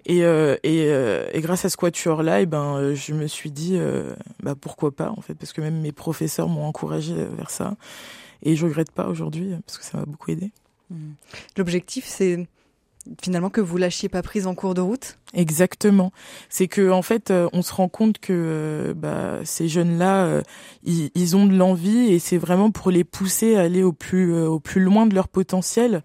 Et, 0.09 0.23
euh, 0.23 0.55
et, 0.63 0.85
euh, 0.87 1.27
et 1.33 1.41
grâce 1.41 1.65
à 1.65 1.69
ce 1.69 1.75
quatuor 1.75 2.23
là, 2.23 2.39
et 2.39 2.45
ben 2.45 2.93
je 2.93 3.13
me 3.13 3.27
suis 3.27 3.51
dit 3.51 3.73
euh, 3.75 4.13
bah 4.41 4.55
pourquoi 4.55 4.91
pas 4.91 5.11
en 5.17 5.19
fait 5.21 5.33
parce 5.33 5.51
que 5.51 5.59
même 5.59 5.81
mes 5.81 5.91
professeurs 5.91 6.47
m'ont 6.47 6.63
encouragé 6.65 7.13
vers 7.37 7.49
ça 7.49 7.75
et 8.41 8.55
je 8.55 8.65
regrette 8.65 8.91
pas 8.91 9.07
aujourd'hui 9.07 9.51
parce 9.65 9.77
que 9.77 9.83
ça 9.83 9.97
m'a 9.97 10.05
beaucoup 10.05 10.31
aidé. 10.31 10.51
L'objectif, 11.57 12.05
c'est 12.05 12.47
finalement 13.21 13.49
que 13.49 13.61
vous 13.61 13.77
lâchiez 13.77 14.09
pas 14.09 14.21
prise 14.21 14.47
en 14.47 14.55
cours 14.55 14.73
de 14.73 14.81
route? 14.81 15.17
Exactement. 15.33 16.11
C'est 16.49 16.67
que 16.67 16.89
en 16.91 17.01
fait, 17.01 17.31
euh, 17.31 17.49
on 17.53 17.61
se 17.61 17.73
rend 17.73 17.89
compte 17.89 18.19
que 18.19 18.33
euh, 18.33 18.93
bah, 18.93 19.39
ces 19.43 19.67
jeunes-là, 19.67 20.25
euh, 20.25 20.41
ils, 20.83 21.35
ont 21.35 21.45
de 21.45 21.55
l'envie 21.55 22.11
et 22.11 22.19
c'est 22.19 22.37
vraiment 22.37 22.71
pour 22.71 22.91
les 22.91 23.03
pousser 23.03 23.55
à 23.55 23.61
aller 23.61 23.83
au 23.83 23.93
plus 23.93 24.33
au 24.33 24.59
plus 24.59 24.81
loin 24.81 25.05
de 25.05 25.15
leur 25.15 25.27
potentiel. 25.27 26.03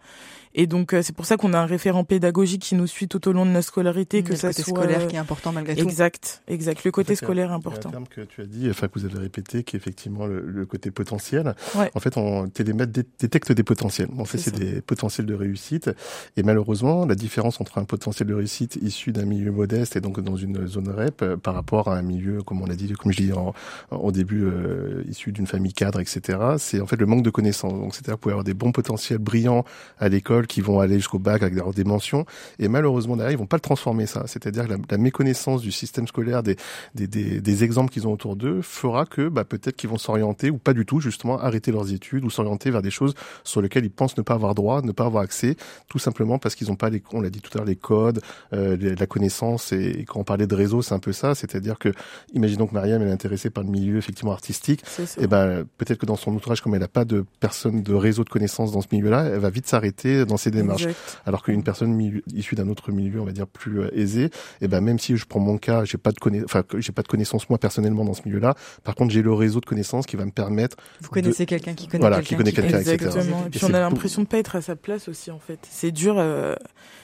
Et 0.54 0.66
donc 0.66 0.92
euh, 0.92 1.02
c'est 1.02 1.14
pour 1.14 1.24
ça 1.26 1.36
qu'on 1.36 1.52
a 1.54 1.58
un 1.58 1.66
référent 1.66 2.04
pédagogique 2.04 2.62
qui 2.62 2.74
nous 2.74 2.86
suit 2.86 3.08
tout 3.08 3.26
au 3.28 3.32
long 3.32 3.46
de 3.46 3.50
notre 3.50 3.66
scolarité, 3.68 4.18
Il 4.18 4.24
que 4.24 4.30
le 4.30 4.36
ça 4.36 4.48
côté 4.48 4.62
soit 4.62 4.76
scolaire 4.80 5.00
euh, 5.02 5.06
qui 5.06 5.16
est 5.16 5.18
important 5.18 5.52
malgré 5.52 5.74
tout. 5.74 5.82
exact, 5.82 6.42
exact. 6.48 6.84
Le 6.84 6.90
côté 6.90 7.12
En 7.12 7.16
fait, 7.16 7.22
il 7.22 7.24
scolaire 7.24 7.44
est 7.46 7.48
Il 7.48 7.50
y 7.50 7.52
a 7.52 7.56
important. 7.56 7.88
un 7.88 7.92
terme 7.92 8.06
que 8.08 8.20
tu 8.22 8.40
as 8.42 8.46
dit, 8.46 8.68
enfin 8.70 8.88
que 8.88 8.98
vous 8.98 9.04
avez 9.06 9.18
répété, 9.18 9.62
qui 9.64 9.76
est 9.76 9.78
effectivement 9.78 10.26
le, 10.26 10.40
le 10.46 10.66
côté 10.66 10.90
potentiel. 10.90 11.54
Ouais. 11.74 11.90
En 11.94 12.00
fait, 12.00 12.16
on 12.16 12.48
télémètre 12.48 12.92
dé- 12.92 13.04
détecte 13.18 13.50
des 13.52 13.62
potentiels. 13.62 14.08
En 14.18 14.24
fait, 14.24 14.38
C'est 14.38 14.54
des 14.54 14.80
potentiels 14.82 15.26
de 15.26 15.34
réussite. 15.34 15.90
Et 16.36 16.42
malheureusement, 16.42 17.06
la 17.06 17.14
différence 17.14 17.60
entre 17.60 17.78
un 17.78 17.84
potentiel 17.84 18.28
de 18.28 18.34
réussite 18.34 18.76
issu 18.82 19.12
d'un 19.12 19.24
milieu 19.24 19.52
modeste 19.52 19.96
et 19.96 20.00
donc 20.00 20.20
dans 20.20 20.36
une 20.36 20.66
zone 20.66 20.88
REP 20.90 21.22
euh, 21.22 21.36
par 21.36 21.54
rapport 21.54 21.88
à 21.88 21.96
un 21.96 22.02
milieu, 22.02 22.42
comme 22.42 22.60
on 22.60 22.66
l'a 22.66 22.74
dit, 22.76 22.92
comme 22.92 23.12
je 23.12 23.22
dis 23.22 23.32
en, 23.32 23.54
au 23.90 24.12
début, 24.12 24.42
euh, 24.44 25.02
issu 25.08 25.32
d'une 25.32 25.46
famille 25.46 25.72
cadre, 25.72 26.00
etc., 26.00 26.38
c'est 26.58 26.80
en 26.80 26.86
fait 26.86 26.96
le 26.96 27.06
manque 27.06 27.22
de 27.22 27.30
connaissances. 27.30 27.72
Donc, 27.72 27.94
c'est-à-dire 27.94 28.12
que 28.14 28.16
vous 28.16 28.18
pouvez 28.18 28.32
avoir 28.32 28.44
des 28.44 28.54
bons 28.54 28.72
potentiels 28.72 29.18
brillants 29.18 29.64
à 29.98 30.08
l'école 30.08 30.41
qui 30.46 30.60
vont 30.60 30.80
aller 30.80 30.96
jusqu'au 30.96 31.18
bac 31.18 31.42
avec 31.42 31.54
des- 31.54 31.84
mentions. 31.84 32.24
Et 32.58 32.68
malheureusement, 32.68 33.16
derrière, 33.16 33.32
ils 33.32 33.38
vont 33.38 33.46
pas 33.46 33.56
le 33.56 33.60
transformer 33.62 34.06
ça. 34.06 34.24
C'est-à-dire 34.26 34.64
que 34.66 34.72
la, 34.72 34.78
la 34.90 34.98
méconnaissance 34.98 35.62
du 35.62 35.72
système 35.72 36.06
scolaire, 36.06 36.42
des, 36.42 36.56
des, 36.94 37.06
des, 37.06 37.40
des 37.40 37.64
exemples 37.64 37.90
qu'ils 37.92 38.06
ont 38.06 38.12
autour 38.12 38.36
d'eux, 38.36 38.62
fera 38.62 39.04
que 39.06 39.28
bah, 39.28 39.44
peut-être 39.44 39.76
qu'ils 39.76 39.90
vont 39.90 39.98
s'orienter, 39.98 40.50
ou 40.50 40.58
pas 40.58 40.72
du 40.74 40.86
tout, 40.86 41.00
justement, 41.00 41.38
arrêter 41.40 41.72
leurs 41.72 41.92
études, 41.92 42.24
ou 42.24 42.30
s'orienter 42.30 42.70
vers 42.70 42.82
des 42.82 42.90
choses 42.90 43.14
sur 43.44 43.60
lesquelles 43.62 43.84
ils 43.84 43.90
pensent 43.90 44.16
ne 44.16 44.22
pas 44.22 44.34
avoir 44.34 44.54
droit, 44.54 44.82
ne 44.82 44.92
pas 44.92 45.06
avoir 45.06 45.22
accès, 45.24 45.56
tout 45.88 45.98
simplement 45.98 46.38
parce 46.38 46.54
qu'ils 46.54 46.68
n'ont 46.68 46.76
pas, 46.76 46.90
les, 46.90 47.02
on 47.12 47.20
l'a 47.20 47.30
dit 47.30 47.40
tout 47.40 47.50
à 47.54 47.58
l'heure, 47.58 47.66
les 47.66 47.76
codes, 47.76 48.20
euh, 48.52 48.76
les- 48.76 48.94
la 48.94 49.06
connaissance. 49.06 49.72
Et, 49.72 50.00
et 50.00 50.04
quand 50.04 50.20
on 50.20 50.24
parlait 50.24 50.46
de 50.46 50.54
réseau, 50.54 50.82
c'est 50.82 50.94
un 50.94 50.98
peu 50.98 51.12
ça. 51.12 51.34
C'est-à-dire 51.34 51.78
que, 51.78 51.90
imaginons 52.34 52.66
que 52.66 52.74
Mariam 52.74 53.02
elle 53.02 53.08
est 53.08 53.12
intéressée 53.12 53.50
par 53.50 53.64
le 53.64 53.70
milieu 53.70 53.96
effectivement 53.98 54.32
artistique, 54.32 54.82
et 55.22 55.26
ben 55.26 55.64
peut-être 55.78 55.98
que 55.98 56.06
dans 56.06 56.16
son 56.16 56.34
entourage, 56.36 56.60
comme 56.60 56.74
elle 56.74 56.80
n'a 56.80 56.88
pas 56.88 57.04
de 57.04 57.24
personne 57.40 57.82
de 57.82 57.94
réseau 57.94 58.24
de 58.24 58.28
connaissances 58.30 58.72
dans 58.72 58.80
ce 58.80 58.88
milieu-là, 58.92 59.24
elle 59.24 59.38
va 59.40 59.50
vite 59.50 59.66
s'arrêter 59.66 60.24
dans 60.32 60.36
ses 60.38 60.50
démarches. 60.50 60.82
Exact. 60.82 61.20
Alors 61.26 61.42
qu'une 61.42 61.62
personne 61.62 61.92
milieu- 61.92 62.22
issue 62.34 62.54
d'un 62.54 62.68
autre 62.68 62.90
milieu, 62.90 63.20
on 63.20 63.24
va 63.24 63.32
dire 63.32 63.46
plus 63.46 63.80
euh, 63.80 63.90
aisé, 63.96 64.30
et 64.60 64.68
ben 64.68 64.80
même 64.80 64.98
si 64.98 65.16
je 65.16 65.24
prends 65.26 65.40
mon 65.40 65.58
cas, 65.58 65.84
j'ai 65.84 65.98
pas 65.98 66.10
de 66.10 66.18
conna- 66.18 66.44
enfin 66.44 66.64
j'ai 66.78 66.92
pas 66.92 67.02
de 67.02 67.08
connaissances 67.08 67.48
moi 67.48 67.58
personnellement 67.58 68.04
dans 68.04 68.14
ce 68.14 68.22
milieu-là. 68.26 68.54
Par 68.84 68.94
contre, 68.94 69.12
j'ai 69.12 69.22
le 69.22 69.32
réseau 69.32 69.60
de 69.60 69.66
connaissances 69.66 70.06
qui 70.06 70.16
va 70.16 70.24
me 70.24 70.30
permettre. 70.30 70.76
Vous 71.00 71.08
connaissez 71.10 71.46
quelqu'un 71.46 71.74
qui 71.74 71.86
connaît 71.86 72.00
Voilà, 72.00 72.20
qui 72.22 72.34
quelqu'un 72.36 72.38
connaît 72.44 72.52
quelqu'un, 72.52 72.78
etc. 72.80 72.94
Exactement. 72.94 73.44
Et 73.46 73.50
puis 73.50 73.64
on 73.64 73.74
a 73.74 73.80
l'impression 73.80 74.22
de 74.22 74.26
pas 74.26 74.38
être 74.38 74.56
à 74.56 74.62
sa 74.62 74.74
place 74.76 75.08
aussi 75.08 75.30
en 75.30 75.38
fait. 75.38 75.58
C'est 75.70 75.92
dur, 75.92 76.16
euh, 76.18 76.54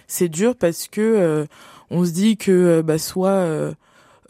c'est 0.06 0.28
dur 0.28 0.56
parce 0.56 0.88
que 0.88 1.00
euh, 1.00 1.46
on 1.90 2.04
se 2.04 2.10
dit 2.12 2.36
que 2.36 2.50
euh, 2.50 2.82
bah 2.82 2.98
soit 2.98 3.28
euh, 3.30 3.72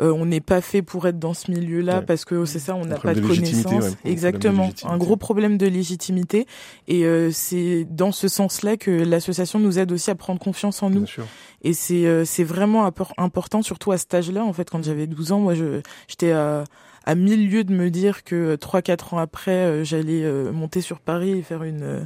euh, 0.00 0.12
on 0.12 0.26
n'est 0.26 0.40
pas 0.40 0.60
fait 0.60 0.82
pour 0.82 1.06
être 1.06 1.18
dans 1.18 1.34
ce 1.34 1.50
milieu-là 1.50 1.98
Ouais. 1.98 2.04
parce 2.04 2.24
que 2.24 2.44
c'est 2.44 2.58
ça, 2.58 2.74
on 2.74 2.84
n'a 2.84 2.96
pas 2.96 3.14
de 3.14 3.20
de 3.20 3.26
connaissances. 3.26 3.84
ouais, 3.84 3.90
de 4.04 4.10
Exactement, 4.10 4.70
un 4.84 4.96
gros 4.96 5.16
problème 5.16 5.58
de 5.58 5.66
légitimité. 5.66 6.46
Et 6.86 7.04
euh, 7.04 7.30
c'est 7.32 7.86
dans 7.90 8.12
ce 8.12 8.28
sens-là 8.28 8.76
que 8.76 8.90
l'association 8.90 9.58
nous 9.58 9.78
aide 9.78 9.90
aussi 9.92 10.10
à 10.10 10.14
prendre 10.14 10.38
confiance 10.40 10.82
en 10.82 10.90
nous. 10.90 10.98
Bien 11.00 11.06
sûr. 11.06 11.26
Et 11.62 11.72
c'est 11.72 12.06
euh, 12.06 12.24
c'est 12.24 12.44
vraiment 12.44 12.90
important, 13.18 13.62
surtout 13.62 13.90
à 13.92 13.98
cet 13.98 14.14
âge-là. 14.14 14.44
En 14.44 14.52
fait, 14.52 14.70
quand 14.70 14.82
j'avais 14.84 15.06
12 15.06 15.32
ans, 15.32 15.40
moi, 15.40 15.54
je 15.54 15.80
j'étais 16.06 16.32
à 16.32 16.64
à 17.04 17.14
mille 17.14 17.50
lieues 17.50 17.64
de 17.64 17.72
me 17.72 17.88
dire 17.90 18.22
que 18.22 18.54
trois 18.56 18.82
quatre 18.82 19.14
ans 19.14 19.18
après, 19.18 19.50
euh, 19.52 19.82
j'allais 19.84 20.22
euh, 20.24 20.52
monter 20.52 20.82
sur 20.82 21.00
Paris 21.00 21.30
et 21.30 21.42
faire 21.42 21.62
une 21.62 21.82
euh, 21.82 22.00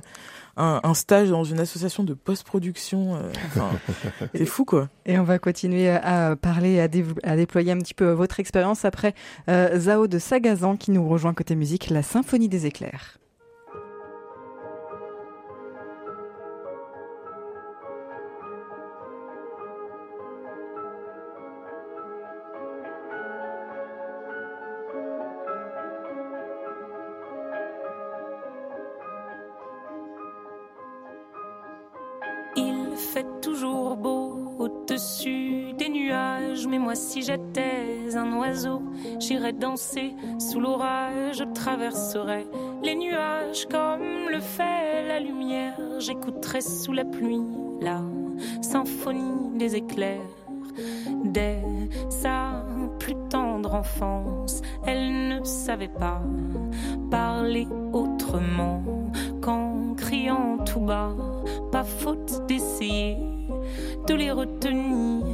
un, 0.57 0.81
un 0.83 0.95
stage 0.95 1.31
dans 1.31 1.45
une 1.45 1.61
association 1.61 2.05
de 2.05 2.15
post-production. 2.15 3.17
euh, 3.17 3.31
enfin, 3.47 3.71
c'est 4.35 4.47
fou, 4.47 4.65
quoi. 4.65 4.89
Et 5.07 5.19
on 5.19 5.25
va 5.25 5.39
continuer 5.39 5.89
à 5.91 6.37
parler, 6.37 6.81
à 6.81 6.89
déployer 7.37 7.73
un 7.73 7.79
petit 7.79 7.95
peu 7.95 8.11
votre 8.11 8.41
expérience 8.41 8.85
après 8.85 9.15
euh, 9.49 9.79
Zao 9.79 10.07
de 10.07 10.19
Sagazan 10.19 10.77
qui 10.77 10.91
nous 10.91 11.09
rejoint 11.09 11.35
côté 11.35 11.55
musique, 11.55 11.91
la 11.91 12.03
Symphonie 12.03 12.49
des 12.49 12.67
éclairs. 12.67 13.19
Fait 33.13 33.27
toujours 33.43 33.97
beau 33.97 34.55
au-dessus 34.59 35.75
des 35.77 35.91
nuages. 35.91 36.67
Mais 36.67 36.79
moi, 36.79 36.95
si 36.95 37.21
j'étais 37.21 38.17
un 38.17 38.39
oiseau, 38.39 38.83
j'irais 39.19 39.53
danser 39.53 40.15
sous 40.39 40.61
l'orage. 40.61 41.37
Je 41.37 41.45
traverserais 41.45 42.47
les 42.83 42.95
nuages 42.95 43.67
comme 43.71 44.31
le 44.31 44.41
fait 44.41 45.07
la 45.07 45.21
lumière. 45.21 45.79
J'écouterais 45.99 46.63
sous 46.63 46.93
la 46.93 47.05
pluie 47.05 47.43
la 47.83 48.01
symphonie 48.63 49.59
des 49.59 49.77
éclairs. 49.77 50.21
Dès 51.25 51.63
sa 52.09 52.65
plus 52.99 53.17
tendre 53.29 53.75
enfance, 53.75 54.63
elle 54.87 55.29
ne 55.29 55.45
savait 55.45 55.89
pas 55.89 56.23
parler 57.11 57.67
autrement 57.93 58.83
qu'en 59.43 59.95
criant 59.97 60.59
tout 60.65 60.81
bas. 60.81 61.15
Pas 61.71 61.85
faute 61.85 62.47
d'essayer 62.47 63.19
de 64.07 64.15
les 64.15 64.31
retenir, 64.31 65.27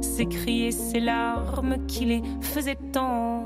s'écrier 0.00 0.70
ces 0.70 1.00
larmes 1.00 1.86
qui 1.86 2.04
les 2.06 2.22
faisaient 2.40 2.78
tant. 2.92 3.44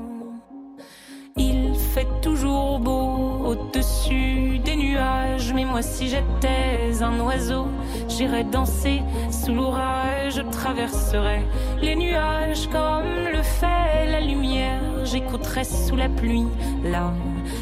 Il 1.37 1.73
fait 1.93 2.07
toujours 2.21 2.79
beau 2.79 3.45
au-dessus 3.45 4.59
des 4.59 4.75
nuages, 4.75 5.53
mais 5.53 5.65
moi 5.65 5.81
si 5.81 6.07
j'étais 6.07 7.01
un 7.01 7.19
oiseau, 7.19 7.65
j'irais 8.09 8.43
danser 8.43 9.01
sous 9.31 9.53
l'orage, 9.53 10.35
je 10.35 10.41
traverserais 10.41 11.43
les 11.81 11.95
nuages 11.95 12.67
comme 12.67 13.13
le 13.31 13.41
fait 13.41 14.11
la 14.11 14.19
lumière, 14.19 15.05
j'écouterais 15.05 15.63
sous 15.63 15.95
la 15.95 16.09
pluie 16.09 16.47
la 16.83 17.13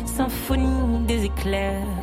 symphonie 0.06 1.06
des 1.08 1.26
éclairs. 1.26 1.99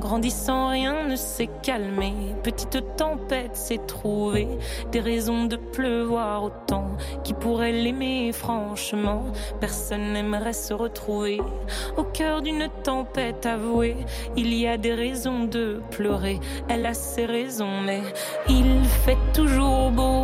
Grandissant, 0.00 0.70
rien 0.70 1.06
ne 1.06 1.16
s'est 1.16 1.50
calmé. 1.62 2.12
Petite 2.42 2.96
tempête 2.96 3.56
s'est 3.56 3.80
trouvée. 3.86 4.48
Des 4.92 5.00
raisons 5.00 5.44
de 5.44 5.56
pleuvoir 5.56 6.44
autant. 6.44 6.88
Qui 7.22 7.34
pourrait 7.34 7.72
l'aimer 7.72 8.32
franchement 8.32 9.24
Personne 9.60 10.12
n'aimerait 10.12 10.52
se 10.52 10.74
retrouver. 10.74 11.40
Au 11.96 12.04
cœur 12.04 12.42
d'une 12.42 12.68
tempête 12.82 13.46
avouée, 13.46 13.96
il 14.36 14.54
y 14.54 14.66
a 14.66 14.76
des 14.76 14.94
raisons 14.94 15.44
de 15.44 15.80
pleurer. 15.90 16.40
Elle 16.68 16.86
a 16.86 16.94
ses 16.94 17.26
raisons, 17.26 17.80
mais 17.84 18.02
il 18.48 18.84
fait 19.04 19.18
toujours 19.32 19.90
beau 19.90 20.23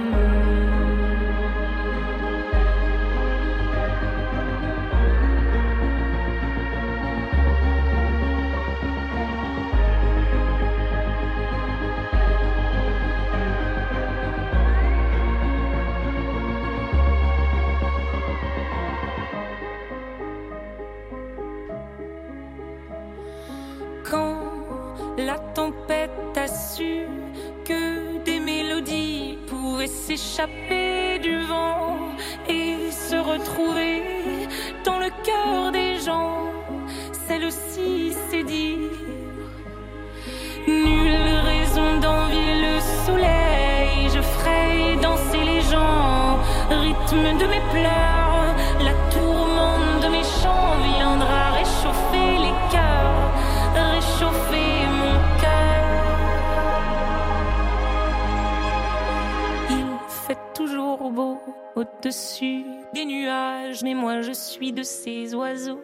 Du 31.21 31.37
vent 31.43 31.97
et 32.49 32.89
se 32.89 33.15
retrouver 33.15 34.01
dans 34.83 34.97
le 34.97 35.09
cœur 35.23 35.71
des 35.71 35.99
gens. 35.99 36.51
Celle-ci, 37.27 38.15
c'est 38.29 38.43
dire 38.43 38.89
nulle 40.67 41.35
raison 41.45 41.99
d'envier 41.99 42.55
le 42.65 42.79
soleil. 43.05 44.09
Je 44.15 44.21
ferai 44.21 44.95
danser 44.99 45.43
les 45.43 45.61
gens, 45.61 46.39
rythme 46.69 47.37
de 47.37 47.45
mes 47.45 47.61
pleurs, 47.71 48.10
suis 64.61 64.73
de 64.73 64.83
ces 64.83 65.33
oiseaux 65.33 65.81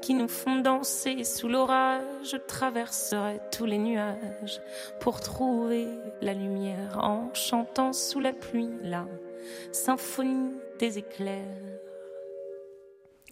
qui 0.00 0.14
nous 0.14 0.28
font 0.28 0.60
danser 0.60 1.24
sous 1.24 1.48
l'orage. 1.48 2.04
Je 2.30 2.36
traverserai 2.36 3.40
tous 3.50 3.64
les 3.64 3.78
nuages 3.78 4.60
pour 5.00 5.20
trouver 5.20 5.88
la 6.22 6.32
lumière 6.32 6.98
en 7.02 7.34
chantant 7.34 7.92
sous 7.92 8.20
la 8.20 8.32
pluie 8.32 8.70
la 8.84 9.08
symphonie 9.72 10.52
des 10.78 10.98
éclairs. 10.98 11.42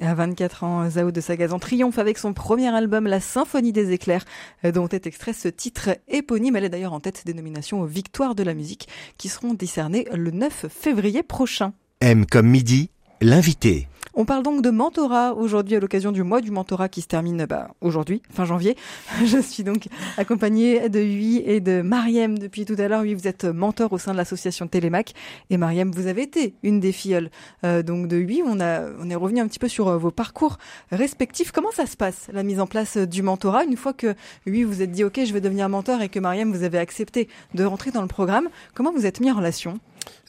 À 0.00 0.14
24 0.14 0.64
ans, 0.64 0.90
Zao 0.90 1.12
de 1.12 1.20
Sagazan 1.20 1.60
triomphe 1.60 2.00
avec 2.00 2.18
son 2.18 2.32
premier 2.32 2.74
album 2.74 3.06
La 3.06 3.20
Symphonie 3.20 3.72
des 3.72 3.92
éclairs, 3.92 4.24
dont 4.64 4.88
est 4.88 5.06
extrait 5.06 5.32
ce 5.32 5.46
titre 5.46 5.90
éponyme. 6.08 6.56
Elle 6.56 6.64
est 6.64 6.70
d'ailleurs 6.70 6.94
en 6.94 7.00
tête 7.00 7.24
des 7.24 7.34
nominations 7.34 7.82
aux 7.82 7.86
Victoires 7.86 8.34
de 8.34 8.42
la 8.42 8.54
musique 8.54 8.88
qui 9.16 9.28
seront 9.28 9.54
décernées 9.54 10.08
le 10.12 10.32
9 10.32 10.66
février 10.68 11.22
prochain. 11.22 11.72
M 12.00 12.26
comme 12.26 12.48
midi, 12.48 12.90
l'invité. 13.20 13.86
On 14.14 14.26
parle 14.26 14.42
donc 14.42 14.60
de 14.60 14.68
mentorat 14.68 15.32
aujourd'hui 15.34 15.74
à 15.74 15.80
l'occasion 15.80 16.12
du 16.12 16.22
mois 16.22 16.42
du 16.42 16.50
mentorat 16.50 16.90
qui 16.90 17.00
se 17.00 17.06
termine 17.06 17.46
bah, 17.46 17.68
aujourd'hui, 17.80 18.20
fin 18.30 18.44
janvier. 18.44 18.76
Je 19.24 19.38
suis 19.38 19.64
donc 19.64 19.88
accompagnée 20.18 20.90
de 20.90 21.00
Huy 21.00 21.38
et 21.38 21.60
de 21.60 21.80
Mariem 21.80 22.38
depuis 22.38 22.66
tout 22.66 22.74
à 22.76 22.88
l'heure. 22.88 23.00
Oui, 23.02 23.14
vous 23.14 23.26
êtes 23.26 23.46
mentor 23.46 23.90
au 23.90 23.96
sein 23.96 24.12
de 24.12 24.18
l'association 24.18 24.66
Télémac 24.66 25.14
et 25.48 25.56
Mariem, 25.56 25.90
vous 25.90 26.08
avez 26.08 26.22
été 26.22 26.54
une 26.62 26.78
des 26.78 26.92
filleules 26.92 27.30
euh, 27.64 27.82
donc 27.82 28.06
de 28.06 28.18
Huy. 28.18 28.42
On 28.44 28.60
a 28.60 28.82
on 29.00 29.08
est 29.08 29.14
revenu 29.14 29.40
un 29.40 29.48
petit 29.48 29.58
peu 29.58 29.68
sur 29.68 29.88
euh, 29.88 29.96
vos 29.96 30.10
parcours 30.10 30.58
respectifs. 30.90 31.50
Comment 31.50 31.72
ça 31.72 31.86
se 31.86 31.96
passe 31.96 32.28
la 32.34 32.42
mise 32.42 32.60
en 32.60 32.66
place 32.66 32.98
du 32.98 33.22
mentorat? 33.22 33.64
Une 33.64 33.78
fois 33.78 33.94
que 33.94 34.14
Huy 34.44 34.64
vous 34.64 34.82
êtes 34.82 34.90
dit 34.90 35.04
OK, 35.04 35.20
je 35.24 35.32
veux 35.32 35.40
devenir 35.40 35.70
mentor 35.70 36.02
et 36.02 36.10
que 36.10 36.20
Mariem 36.20 36.52
vous 36.52 36.64
avez 36.64 36.78
accepté 36.78 37.28
de 37.54 37.64
rentrer 37.64 37.90
dans 37.92 38.02
le 38.02 38.08
programme. 38.08 38.50
Comment 38.74 38.92
vous 38.92 39.06
êtes 39.06 39.20
mis 39.20 39.30
en 39.30 39.36
relation? 39.36 39.80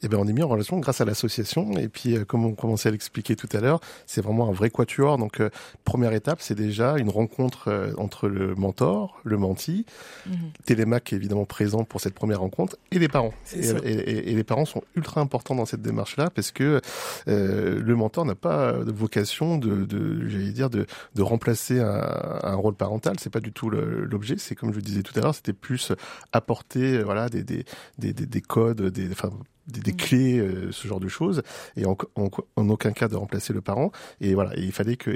Eh 0.03 0.10
bien, 0.10 0.20
on 0.20 0.27
est 0.27 0.34
mis 0.34 0.44
en 0.44 0.50
relation 0.50 0.77
grâce 0.80 1.00
à 1.01 1.06
l'association. 1.06 1.72
Et 1.77 1.88
puis, 1.88 2.15
euh, 2.18 2.25
comme 2.25 2.46
on 2.46 2.53
commençait 2.53 2.89
à 2.89 2.92
l'expliquer 2.92 3.36
tout 3.36 3.48
à 3.53 3.62
l'heure, 3.62 3.80
c'est 4.06 4.22
vraiment 4.22 4.50
un 4.50 4.51
vrai 4.51 4.70
quatuor. 4.70 5.18
Donc, 5.18 5.39
euh, 5.39 5.50
première 5.86 6.13
étape, 6.13 6.42
c'est 6.42 6.56
déjà 6.56 6.98
une 6.98 7.10
rencontre 7.10 7.70
euh, 7.70 7.94
entre 7.98 8.27
le 8.27 8.53
mentor, 8.56 9.22
le 9.24 9.38
menti, 9.38 9.86
mhm. 10.25 10.51
Télémac 10.65 11.13
est 11.13 11.15
évidemment 11.15 11.46
présent 11.46 11.86
pour 11.86 12.01
cette 12.01 12.13
première 12.13 12.42
rencontre, 12.42 12.75
et 12.92 13.00
les 13.00 13.08
parents. 13.08 13.34
Et, 13.56 14.34
les 14.34 14.44
parents 14.44 14.65
sont 14.65 14.84
ultra 14.96 15.22
importants 15.22 15.56
dans 15.56 15.65
cette 15.65 15.82
démarche-là 15.82 16.30
parce 16.30 16.51
que 16.51 16.82
le 17.27 17.96
mentor 17.96 18.25
n'a 18.25 18.36
pas 18.36 18.74
de 18.74 18.92
vocation 18.92 19.58
de, 19.58 19.86
de 19.86 20.27
j'allais 20.27 20.51
dire, 20.51 20.70
de, 20.70 20.86
de 21.15 21.22
remplacer 21.22 21.80
un, 21.80 22.39
un, 22.44 22.56
rôle 22.56 22.74
parental. 22.75 23.15
C'est 23.20 23.30
pas 23.30 23.39
du 23.39 23.51
tout 23.51 23.70
l'objet. 23.70 24.36
C'est 24.38 24.56
comme 24.56 24.72
je 24.72 24.77
le 24.77 24.82
disais 24.82 25.03
tout 25.03 25.18
à 25.18 25.22
l'heure, 25.22 25.36
c'était 25.36 25.53
plus 25.53 25.92
apporter, 26.32 27.03
voilà, 27.03 27.30
des, 27.30 27.44
des, 27.44 27.65
des, 28.00 28.13
des, 28.13 28.42
codes, 28.42 28.82
des, 28.82 29.12
enfin, 29.12 29.32
des, 29.67 29.93
mm. 29.93 29.96
clés, 29.96 30.39
euh, 30.39 30.72
ce 30.72 30.88
genre 30.88 31.00
de 31.00 31.08
choses, 31.08 31.43
et 31.77 31.86
en, 31.86 31.98
en, 32.15 32.70
aucun 32.70 32.91
cas 32.91 33.08
de 33.08 33.15
remplacer 33.15 33.53
le 33.53 33.62
parent. 33.62 33.91
Et 34.22 34.34
voilà, 34.34 34.51
il 34.58 34.72
fallait 34.72 34.98
que 34.98 35.12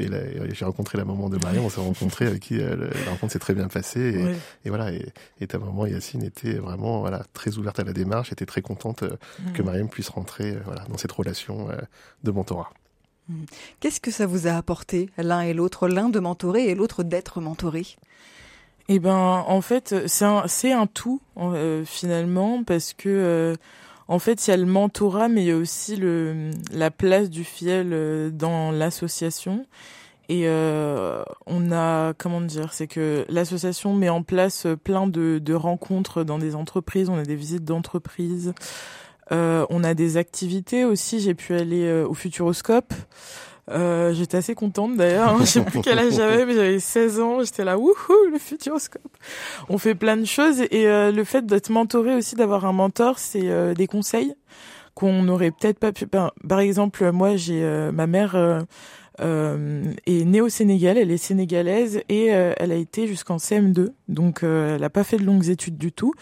j'ai 0.54 0.66
rencontré 0.66 0.98
la 0.98 1.06
maman 1.06 1.30
de 1.30 1.38
Mariam, 1.38 1.66
on 1.66 1.70
s'est 1.70 1.82
rencontré 1.82 2.28
avec 2.28 2.42
qui 2.42 2.60
euh, 2.60 2.90
la 3.06 3.12
rencontre 3.12 3.34
s'est 3.34 3.40
très 3.40 3.54
bien 3.54 3.68
passée. 3.68 4.36
Et, 4.66 4.70
voilà, 4.70 4.92
et, 4.92 5.48
ta 5.48 5.60
maman 5.60 5.86
Yacine 5.86 6.24
était 6.24 6.56
vraiment 6.56 7.00
voilà 7.00 7.24
très 7.34 7.58
ouverte 7.58 7.80
à 7.80 7.84
la 7.84 7.94
démarche, 7.94 8.32
était 8.32 8.46
très 8.46 8.62
contente 8.62 9.04
euh, 9.04 9.18
que 9.54 9.62
mm. 9.62 9.66
Mariam 9.66 9.90
puisse 9.90 10.10
rentrer 10.10 10.58
voilà 10.66 10.84
dans 10.90 10.98
cette 10.98 11.12
relation 11.12 11.68
de 12.24 12.32
mentorat. 12.32 12.72
Mm. 13.30 13.44
Qu'est-ce 13.80 14.00
que 14.00 14.12
ça 14.12 14.26
vous 14.26 14.48
a 14.48 14.52
apporté 14.52 15.10
l'un 15.18 15.42
et 15.42 15.54
l'autre, 15.54 15.88
l'un 15.88 16.10
de 16.10 16.20
mentorer 16.20 16.66
et 16.70 16.76
l'autre 16.76 17.04
d'être 17.04 17.42
mentoré? 17.42 17.86
Eh 18.90 19.00
ben, 19.00 19.44
en 19.46 19.60
fait, 19.60 20.08
c'est 20.08 20.24
un, 20.24 20.48
c'est 20.48 20.72
un 20.72 20.88
tout 20.88 21.22
finalement 21.86 22.64
parce 22.64 22.94
que 22.94 23.58
en 24.08 24.20
fait, 24.20 24.48
il 24.48 24.52
y 24.52 24.54
a 24.54 24.58
le 24.58 24.66
mentorat, 24.66 25.28
mais 25.28 25.44
il 25.44 25.48
y 25.48 25.52
a 25.52 25.58
aussi 25.58 25.96
le, 25.96 26.52
la 26.72 26.92
place 26.92 27.30
du 27.30 27.44
fiel 27.44 27.90
euh, 27.92 28.30
dans 28.30 28.72
l'association. 28.72 29.66
Et 30.30 30.44
euh, 30.46 31.24
on 31.46 31.72
a, 31.72 32.14
comment 32.14 32.42
dire, 32.42 32.74
c'est 32.74 32.88
que 32.88 33.26
l'association 33.30 33.94
met 33.94 34.10
en 34.10 34.24
place 34.24 34.68
plein 34.84 35.08
de, 35.08 35.40
de, 35.40 35.54
rencontres 35.54 36.24
dans 36.24 36.38
des 36.38 36.54
entreprises, 36.54 37.08
on 37.08 37.18
a 37.18 37.24
des 37.24 37.36
visites 37.36 37.64
d'entreprises, 37.64 38.54
euh, 39.32 39.66
on 39.70 39.84
a 39.84 39.94
des 39.94 40.18
activités 40.18 40.84
aussi, 40.84 41.22
j'ai 41.22 41.34
pu 41.34 41.54
aller 41.54 41.84
euh, 41.86 42.08
au 42.08 42.14
Futuroscope. 42.14 42.94
Euh, 43.70 44.14
j'étais 44.14 44.38
assez 44.38 44.56
contente 44.56 44.96
d'ailleurs. 44.96 45.34
Hein. 45.34 45.38
Je 45.42 45.46
sais 45.46 45.62
plus 45.62 45.82
quel 45.82 46.00
âge 46.00 46.14
j'avais, 46.14 46.46
mais 46.46 46.54
j'avais 46.54 46.80
16 46.80 47.20
ans. 47.20 47.44
J'étais 47.44 47.64
là, 47.64 47.78
wouhou, 47.78 47.94
le 48.32 48.40
futuroscope. 48.40 49.18
On 49.70 49.78
fait 49.78 49.96
plein 49.96 50.18
de 50.18 50.26
choses 50.26 50.62
et 50.72 50.88
euh, 50.88 51.12
le 51.12 51.24
fait 51.24 51.46
d'être 51.46 51.70
mentoré 51.70 52.16
aussi, 52.16 52.36
d'avoir 52.36 52.66
un 52.66 52.74
mentor, 52.74 53.20
c'est 53.20 53.50
euh, 53.50 53.74
des 53.74 53.88
conseils 53.88 54.34
qu'on 54.94 55.24
n'aurait 55.24 55.52
peut-être 55.52 55.80
pas 55.80 55.92
pu. 55.92 56.06
Ben, 56.06 56.32
par 56.48 56.60
exemple, 56.60 57.12
moi, 57.12 57.36
j'ai 57.36 57.62
ma 57.94 58.08
mère. 58.08 58.36
est 59.20 60.26
née 60.26 60.42
au 60.42 60.50
Sénégal, 60.50 60.98
elle 60.98 61.12
est 61.12 61.18
sénégalaise 61.18 62.02
et 62.10 62.28
elle 62.28 62.72
a 62.72 62.76
été 62.76 63.06
jusqu'en 63.06 63.38
CM2, 63.38 63.90
donc 64.08 64.40
elle 64.42 64.82
n'a 64.82 64.90
pas 64.90 65.04
fait 65.04 65.18
de 65.18 65.24
longues 65.24 65.50
études 65.50 65.78
du 65.78 65.92
tout. 65.92 66.14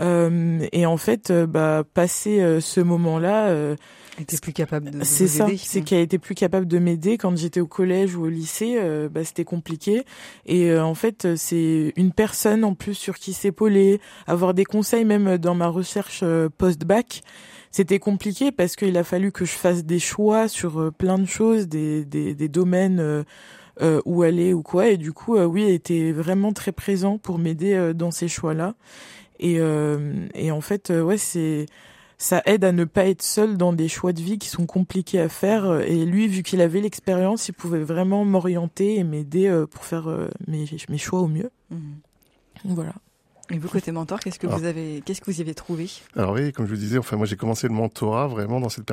et 0.00 0.86
en 0.86 0.96
fait, 0.96 1.30
bah, 1.30 1.84
passé 1.92 2.58
ce 2.62 2.80
moment-là, 2.80 3.76
était 4.20 4.38
plus 4.38 4.52
capable 4.52 4.90
de 4.90 5.04
C'est 5.04 5.28
ça, 5.28 5.46
c'est 5.56 5.82
qu'elle 5.82 6.00
été 6.00 6.18
plus 6.18 6.34
capable 6.34 6.66
de 6.66 6.78
m'aider 6.78 7.18
quand 7.18 7.36
j'étais 7.36 7.60
au 7.60 7.66
collège 7.66 8.16
ou 8.16 8.24
au 8.24 8.28
lycée, 8.28 8.76
euh, 8.78 9.08
bah, 9.08 9.24
c'était 9.24 9.44
compliqué. 9.44 10.04
Et 10.46 10.70
euh, 10.70 10.84
en 10.84 10.94
fait, 10.94 11.36
c'est 11.36 11.92
une 11.96 12.12
personne 12.12 12.64
en 12.64 12.74
plus 12.74 12.94
sur 12.94 13.16
qui 13.16 13.32
s'épauler, 13.32 14.00
avoir 14.26 14.54
des 14.54 14.64
conseils 14.64 15.04
même 15.04 15.38
dans 15.38 15.54
ma 15.54 15.68
recherche 15.68 16.20
euh, 16.22 16.48
post-bac. 16.48 17.22
C'était 17.70 17.98
compliqué 17.98 18.52
parce 18.52 18.74
qu'il 18.76 18.96
a 18.96 19.04
fallu 19.04 19.32
que 19.32 19.44
je 19.44 19.52
fasse 19.52 19.84
des 19.84 19.98
choix 19.98 20.48
sur 20.48 20.92
plein 20.96 21.18
de 21.18 21.26
choses, 21.26 21.68
des, 21.68 22.04
des, 22.06 22.34
des 22.34 22.48
domaines 22.48 23.24
où 24.06 24.22
aller 24.22 24.54
ou 24.54 24.62
quoi. 24.62 24.88
Et 24.88 24.96
du 24.96 25.12
coup, 25.12 25.36
oui, 25.36 25.64
elle 25.64 25.74
était 25.74 26.10
vraiment 26.12 26.54
très 26.54 26.72
présent 26.72 27.18
pour 27.18 27.38
m'aider 27.38 27.92
dans 27.94 28.10
ces 28.10 28.28
choix-là. 28.28 28.76
Et, 29.40 29.58
et 30.34 30.50
en 30.50 30.60
fait, 30.62 30.88
ouais, 30.88 31.18
c'est 31.18 31.66
ça 32.18 32.42
aide 32.46 32.64
à 32.64 32.72
ne 32.72 32.84
pas 32.84 33.06
être 33.06 33.22
seul 33.22 33.56
dans 33.56 33.72
des 33.72 33.88
choix 33.88 34.12
de 34.12 34.20
vie 34.20 34.38
qui 34.38 34.48
sont 34.48 34.66
compliqués 34.66 35.20
à 35.20 35.28
faire. 35.28 35.80
Et 35.82 36.04
lui, 36.04 36.28
vu 36.28 36.42
qu'il 36.42 36.60
avait 36.60 36.80
l'expérience, 36.80 37.48
il 37.48 37.52
pouvait 37.52 37.82
vraiment 37.82 38.24
m'orienter 38.24 38.96
et 38.96 39.04
m'aider 39.04 39.48
euh, 39.48 39.66
pour 39.66 39.84
faire 39.84 40.08
euh, 40.08 40.28
mes, 40.46 40.64
mes 40.88 40.98
choix 40.98 41.20
au 41.20 41.28
mieux. 41.28 41.50
Mmh. 41.70 41.76
Voilà. 42.64 42.94
Et 43.50 43.58
vous, 43.58 43.68
côté 43.68 43.92
mentor, 43.92 44.18
qu'est-ce 44.18 44.40
que 44.40 44.48
vous 44.48 44.64
avez, 44.64 45.02
qu'est-ce 45.04 45.20
que 45.20 45.30
vous 45.30 45.38
y 45.38 45.40
avez 45.40 45.54
trouvé 45.54 45.88
Alors 46.16 46.32
oui, 46.32 46.52
comme 46.52 46.66
je 46.66 46.70
vous 46.70 46.80
disais, 46.80 46.98
enfin 46.98 47.16
moi 47.16 47.26
j'ai 47.26 47.36
commencé 47.36 47.68
le 47.68 47.74
mentorat 47.74 48.26
vraiment 48.26 48.58
dans 48.58 48.68
cette 48.68 48.84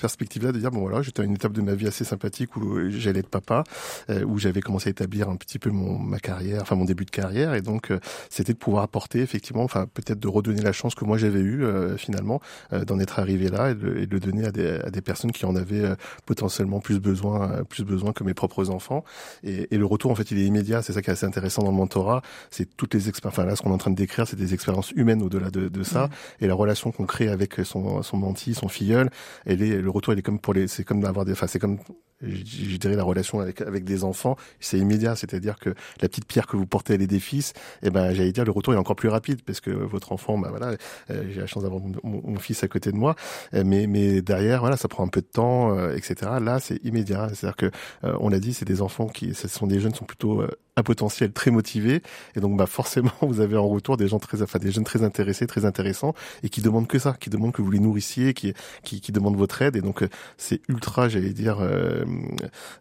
perspective-là 0.00 0.52
de 0.52 0.58
dire 0.58 0.70
bon 0.70 0.80
voilà, 0.80 1.02
j'étais 1.02 1.20
à 1.20 1.24
une 1.24 1.34
étape 1.34 1.52
de 1.52 1.60
ma 1.60 1.74
vie 1.74 1.86
assez 1.86 2.04
sympathique 2.04 2.56
où 2.56 2.88
j'allais 2.88 3.20
être 3.20 3.28
papa, 3.28 3.62
euh, 4.08 4.24
où 4.24 4.38
j'avais 4.38 4.62
commencé 4.62 4.88
à 4.88 4.92
établir 4.92 5.28
un 5.28 5.36
petit 5.36 5.58
peu 5.58 5.68
mon 5.68 5.98
ma 5.98 6.18
carrière, 6.18 6.62
enfin 6.62 6.76
mon 6.76 6.86
début 6.86 7.04
de 7.04 7.10
carrière, 7.10 7.52
et 7.52 7.60
donc 7.60 7.90
euh, 7.90 8.00
c'était 8.30 8.54
de 8.54 8.58
pouvoir 8.58 8.84
apporter 8.84 9.20
effectivement, 9.20 9.64
enfin 9.64 9.86
peut-être 9.92 10.18
de 10.18 10.28
redonner 10.28 10.62
la 10.62 10.72
chance 10.72 10.94
que 10.94 11.04
moi 11.04 11.18
j'avais 11.18 11.40
eue 11.40 11.62
euh, 11.64 11.98
finalement 11.98 12.40
d'en 12.72 12.98
être 13.00 13.18
arrivé 13.18 13.48
là 13.48 13.70
et 13.70 13.74
de, 13.74 13.98
et 13.98 14.06
de, 14.06 14.14
le 14.14 14.20
donner 14.20 14.46
à 14.46 14.50
des, 14.50 14.80
à 14.82 14.90
des 14.90 15.02
personnes 15.02 15.32
qui 15.32 15.44
en 15.44 15.56
avaient 15.56 15.94
potentiellement 16.24 16.80
plus 16.80 17.00
besoin, 17.00 17.64
plus 17.68 17.84
besoin 17.84 18.12
que 18.12 18.24
mes 18.24 18.34
propres 18.34 18.70
enfants. 18.70 19.04
Et, 19.42 19.74
et, 19.74 19.78
le 19.78 19.84
retour 19.84 20.10
en 20.10 20.14
fait 20.14 20.30
il 20.30 20.38
est 20.38 20.46
immédiat, 20.46 20.80
c'est 20.80 20.94
ça 20.94 21.02
qui 21.02 21.10
est 21.10 21.12
assez 21.12 21.26
intéressant 21.26 21.62
dans 21.62 21.70
le 21.70 21.76
mentorat, 21.76 22.22
c'est 22.50 22.76
toutes 22.76 22.94
les 22.94 23.08
expériences, 23.08 23.38
enfin 23.38 23.46
là 23.46 23.56
ce 23.56 23.62
qu'on 23.62 23.70
est 23.70 23.74
en 23.74 23.78
train 23.78 23.89
de 23.90 23.96
décrire, 23.96 24.26
c'est 24.26 24.36
des 24.36 24.54
expériences 24.54 24.90
humaines 24.92 25.22
au-delà 25.22 25.50
de, 25.50 25.68
de, 25.68 25.82
ça. 25.82 26.08
Et 26.40 26.46
la 26.46 26.54
relation 26.54 26.92
qu'on 26.92 27.06
crée 27.06 27.28
avec 27.28 27.54
son, 27.64 28.02
son 28.02 28.16
menti, 28.16 28.54
son 28.54 28.68
filleul, 28.68 29.10
elle 29.46 29.62
est, 29.62 29.80
le 29.80 29.90
retour, 29.90 30.12
il 30.12 30.18
est 30.18 30.22
comme 30.22 30.38
pour 30.38 30.54
les, 30.54 30.68
c'est 30.68 30.84
comme 30.84 31.00
d'avoir 31.00 31.24
des, 31.24 31.32
enfin, 31.32 31.46
c'est 31.46 31.58
comme, 31.58 31.78
je, 32.22 32.76
dirais 32.76 32.96
la 32.96 33.04
relation 33.04 33.40
avec, 33.40 33.60
avec 33.60 33.84
des 33.84 34.04
enfants, 34.04 34.36
c'est 34.60 34.78
immédiat. 34.78 35.16
C'est-à-dire 35.16 35.58
que 35.58 35.70
la 36.00 36.08
petite 36.08 36.26
pierre 36.26 36.46
que 36.46 36.56
vous 36.56 36.66
portez 36.66 36.94
à 36.94 36.96
l'édifice, 36.96 37.52
et 37.82 37.86
eh 37.86 37.90
ben, 37.90 38.12
j'allais 38.12 38.32
dire, 38.32 38.44
le 38.44 38.50
retour 38.50 38.74
est 38.74 38.76
encore 38.76 38.96
plus 38.96 39.08
rapide 39.08 39.42
parce 39.42 39.60
que 39.60 39.70
votre 39.70 40.12
enfant, 40.12 40.38
ben 40.38 40.50
voilà, 40.50 40.76
euh, 41.10 41.24
j'ai 41.30 41.40
la 41.40 41.46
chance 41.46 41.62
d'avoir 41.62 41.80
mon, 42.02 42.38
fils 42.38 42.62
à 42.64 42.68
côté 42.68 42.92
de 42.92 42.96
moi, 42.96 43.16
euh, 43.54 43.62
mais, 43.66 43.86
mais 43.86 44.22
derrière, 44.22 44.60
voilà, 44.60 44.76
ça 44.76 44.88
prend 44.88 45.04
un 45.04 45.08
peu 45.08 45.20
de 45.20 45.26
temps, 45.26 45.76
euh, 45.76 45.94
etc. 45.94 46.32
Là, 46.40 46.58
c'est 46.60 46.82
immédiat. 46.84 47.28
C'est-à-dire 47.34 47.56
que, 47.56 47.70
on 48.02 48.28
l'a 48.28 48.40
dit, 48.40 48.54
c'est 48.54 48.64
des 48.64 48.82
enfants 48.82 49.06
qui, 49.06 49.34
ce 49.34 49.48
sont 49.48 49.66
des 49.66 49.80
jeunes, 49.80 49.94
sont 49.94 50.04
plutôt 50.04 50.42
un 50.76 50.82
potentiel 50.82 51.32
très 51.32 51.50
motivé 51.50 52.02
et 52.34 52.40
donc 52.40 52.56
bah 52.56 52.66
forcément 52.66 53.12
vous 53.20 53.40
avez 53.40 53.56
en 53.56 53.66
des 53.96 54.08
gens 54.08 54.18
très 54.18 54.42
enfin 54.42 54.58
des 54.58 54.70
jeunes 54.70 54.84
très 54.84 55.02
intéressés 55.02 55.46
très 55.46 55.64
intéressants 55.64 56.14
et 56.42 56.48
qui 56.48 56.60
demandent 56.60 56.86
que 56.86 56.98
ça 56.98 57.16
qui 57.18 57.30
demandent 57.30 57.52
que 57.52 57.62
vous 57.62 57.70
les 57.70 57.80
nourrissiez 57.80 58.34
qui 58.34 58.54
qui, 58.82 59.00
qui 59.00 59.12
demandent 59.12 59.36
votre 59.36 59.62
aide. 59.62 59.76
Et 59.76 59.80
donc 59.80 60.02
euh, 60.02 60.08
c'est 60.36 60.60
ultra 60.68 61.08
j'allais 61.08 61.32
dire 61.32 61.58
euh, 61.60 62.04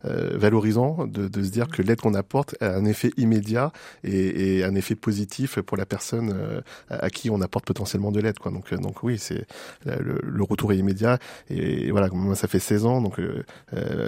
euh, 0.06 0.38
valorisant 0.38 1.06
de, 1.08 1.44
se 1.44 1.50
dire 1.50 1.68
que 1.68 1.82
l'aide 1.82 2.02
qu'on 2.02 2.14
apporte 2.14 2.56
a 2.62 2.76
un 2.76 2.86
effet 2.86 3.12
immédiat 3.18 3.72
et, 4.04 4.64
un 4.64 4.76
effet 4.76 4.96
positif 4.96 5.62
pour 5.62 5.78
la 5.78 5.86
personne 5.86 6.62
à 6.90 7.10
qui 7.10 7.30
on 7.30 7.42
apporte 7.42 7.66
potentiellement 7.66 8.12
de 8.12 8.20
l'aide 8.20 8.40
quoi. 8.40 8.52
Donc 8.52 8.74
donc 8.74 9.04
oui 9.04 9.18
c'est 9.18 9.46
le, 9.86 10.44
retour 10.44 10.74
est 10.74 10.78
immédiat. 10.78 11.18
Et, 11.50 11.92
voilà 11.92 12.10
moi 12.12 12.36
ça 12.36 12.48
fait 12.48 12.60
16 12.60 12.86
ans 12.86 13.02
donc 13.02 13.20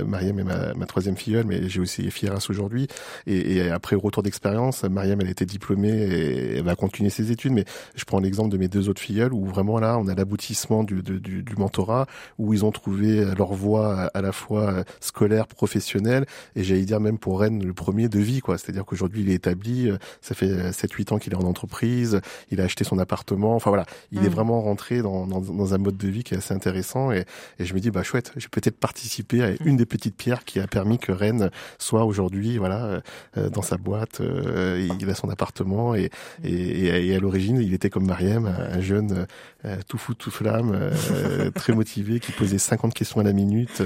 Mariam 0.06 0.39
est 0.39 0.43
ma, 0.43 0.73
ma 0.73 0.86
troisième 0.86 1.15
filleule 1.15 1.45
mais 1.45 1.69
j'ai 1.69 1.80
aussi 1.80 2.10
Fieras 2.12 2.45
aujourd'hui. 2.49 2.88
Et, 3.27 3.56
et 3.56 3.69
après 3.69 3.95
retour 3.95 4.23
d'expérience, 4.23 4.84
Mariam, 4.84 5.19
elle 5.21 5.30
était 5.30 5.45
diplômée 5.45 5.89
et 5.89 6.58
elle 6.58 6.63
va 6.63 6.75
continuer 6.82 7.10
ses 7.10 7.32
études. 7.32 7.54
Mais 7.54 7.65
je 7.96 8.04
prends 8.04 8.20
l'exemple 8.20 8.50
de 8.50 8.58
mes 8.58 8.67
deux 8.67 8.89
autres 8.89 9.02
filleuls 9.02 9.34
où 9.34 9.46
vraiment 9.46 9.80
là, 9.80 9.98
on 9.98 10.08
a 10.08 10.15
l'aboutissement 10.15 10.84
du, 10.84 11.02
du, 11.02 11.20
du, 11.20 11.56
mentorat 11.58 12.08
où 12.38 12.54
ils 12.54 12.65
ont 12.65 12.72
trouvé 12.72 13.24
leur 13.38 13.54
voie 13.54 14.10
à 14.13 14.22
la 14.22 14.32
fois 14.32 14.84
scolaire, 15.00 15.48
professionnelle 15.48 16.26
et 16.56 16.63
j'allais 16.63 16.86
dire 16.86 17.00
même 17.00 17.17
pour 17.17 17.39
Rennes 17.41 17.63
le 17.63 17.74
premier 17.74 18.10
de 18.10 18.20
vie, 18.20 18.39
quoi. 18.39 18.58
C'est-à-dire 18.58 18.86
qu'aujourd'hui, 18.86 19.22
il 19.22 19.30
est 19.30 19.36
établi, 19.36 19.91
ça 20.22 20.36
fait 20.36 20.72
7-8 20.72 21.13
ans 21.13 21.20
qu'il 21.20 21.34
est 21.34 21.38
en 21.38 21.48
entreprise, 21.48 22.22
il 22.50 22.60
a 22.60 22.63
acheté 22.63 22.84
son 22.84 23.00
appartement. 23.00 23.56
Enfin 23.56 23.70
voilà, 23.70 23.86
il 24.12 24.26
est 24.26 24.30
mmh. 24.30 24.34
vraiment 24.34 24.62
rentré 24.62 25.02
dans, 25.02 25.28
dans, 25.28 25.41
dans, 25.41 25.74
un 25.74 25.78
mode 25.78 25.98
de 25.98 26.08
vie 26.08 26.24
qui 26.24 26.34
est 26.34 26.38
assez 26.38 26.54
intéressant 26.54 27.12
et, 27.12 27.26
et 27.60 27.65
je 27.65 27.74
me 27.74 27.80
dis, 27.80 27.91
bah 27.91 28.04
chouette, 28.04 28.32
j'ai 28.38 28.50
peut-être 28.50 28.78
participé 28.78 29.44
à 29.44 29.52
une 29.63 29.78
des 29.78 29.86
petites 29.86 30.15
pierres 30.15 30.44
qui 30.44 30.60
a 30.60 30.67
permis 30.67 30.98
que 30.98 31.12
Rennes 31.12 31.52
soit 31.78 32.04
aujourd'hui, 32.06 32.58
voilà, 32.58 33.02
euh, 33.38 33.50
dans 33.50 33.62
sa 33.62 33.78
boîte, 33.78 34.22
euh, 34.22 34.88
il 35.00 35.10
a 35.10 35.15
son 35.15 35.30
appartement 35.30 35.96
et, 35.96 36.10
et, 36.44 36.70
et 36.71 37.15
à 37.15 37.19
l'origine 37.19 37.60
il 37.62 37.73
était 37.73 37.89
comme 37.89 38.05
Mariem, 38.05 38.45
un 38.45 38.81
jeune 38.81 39.27
euh, 39.65 39.77
tout 39.88 39.97
fou, 39.97 40.13
tout 40.13 40.31
flamme, 40.31 40.71
euh, 40.73 41.51
très 41.55 41.73
motivé, 41.73 42.19
qui 42.19 42.31
posait 42.31 42.57
50 42.57 42.93
questions 42.93 43.19
à 43.19 43.23
la 43.23 43.34
minute. 43.34 43.81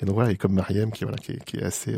et 0.00 0.06
donc 0.06 0.14
voilà, 0.14 0.30
et 0.30 0.36
comme 0.36 0.52
Mariem 0.52 0.90
qui 0.92 1.04
voilà 1.04 1.18
qui 1.18 1.32
est, 1.32 1.44
qui 1.44 1.58
est 1.58 1.62
assez 1.62 1.96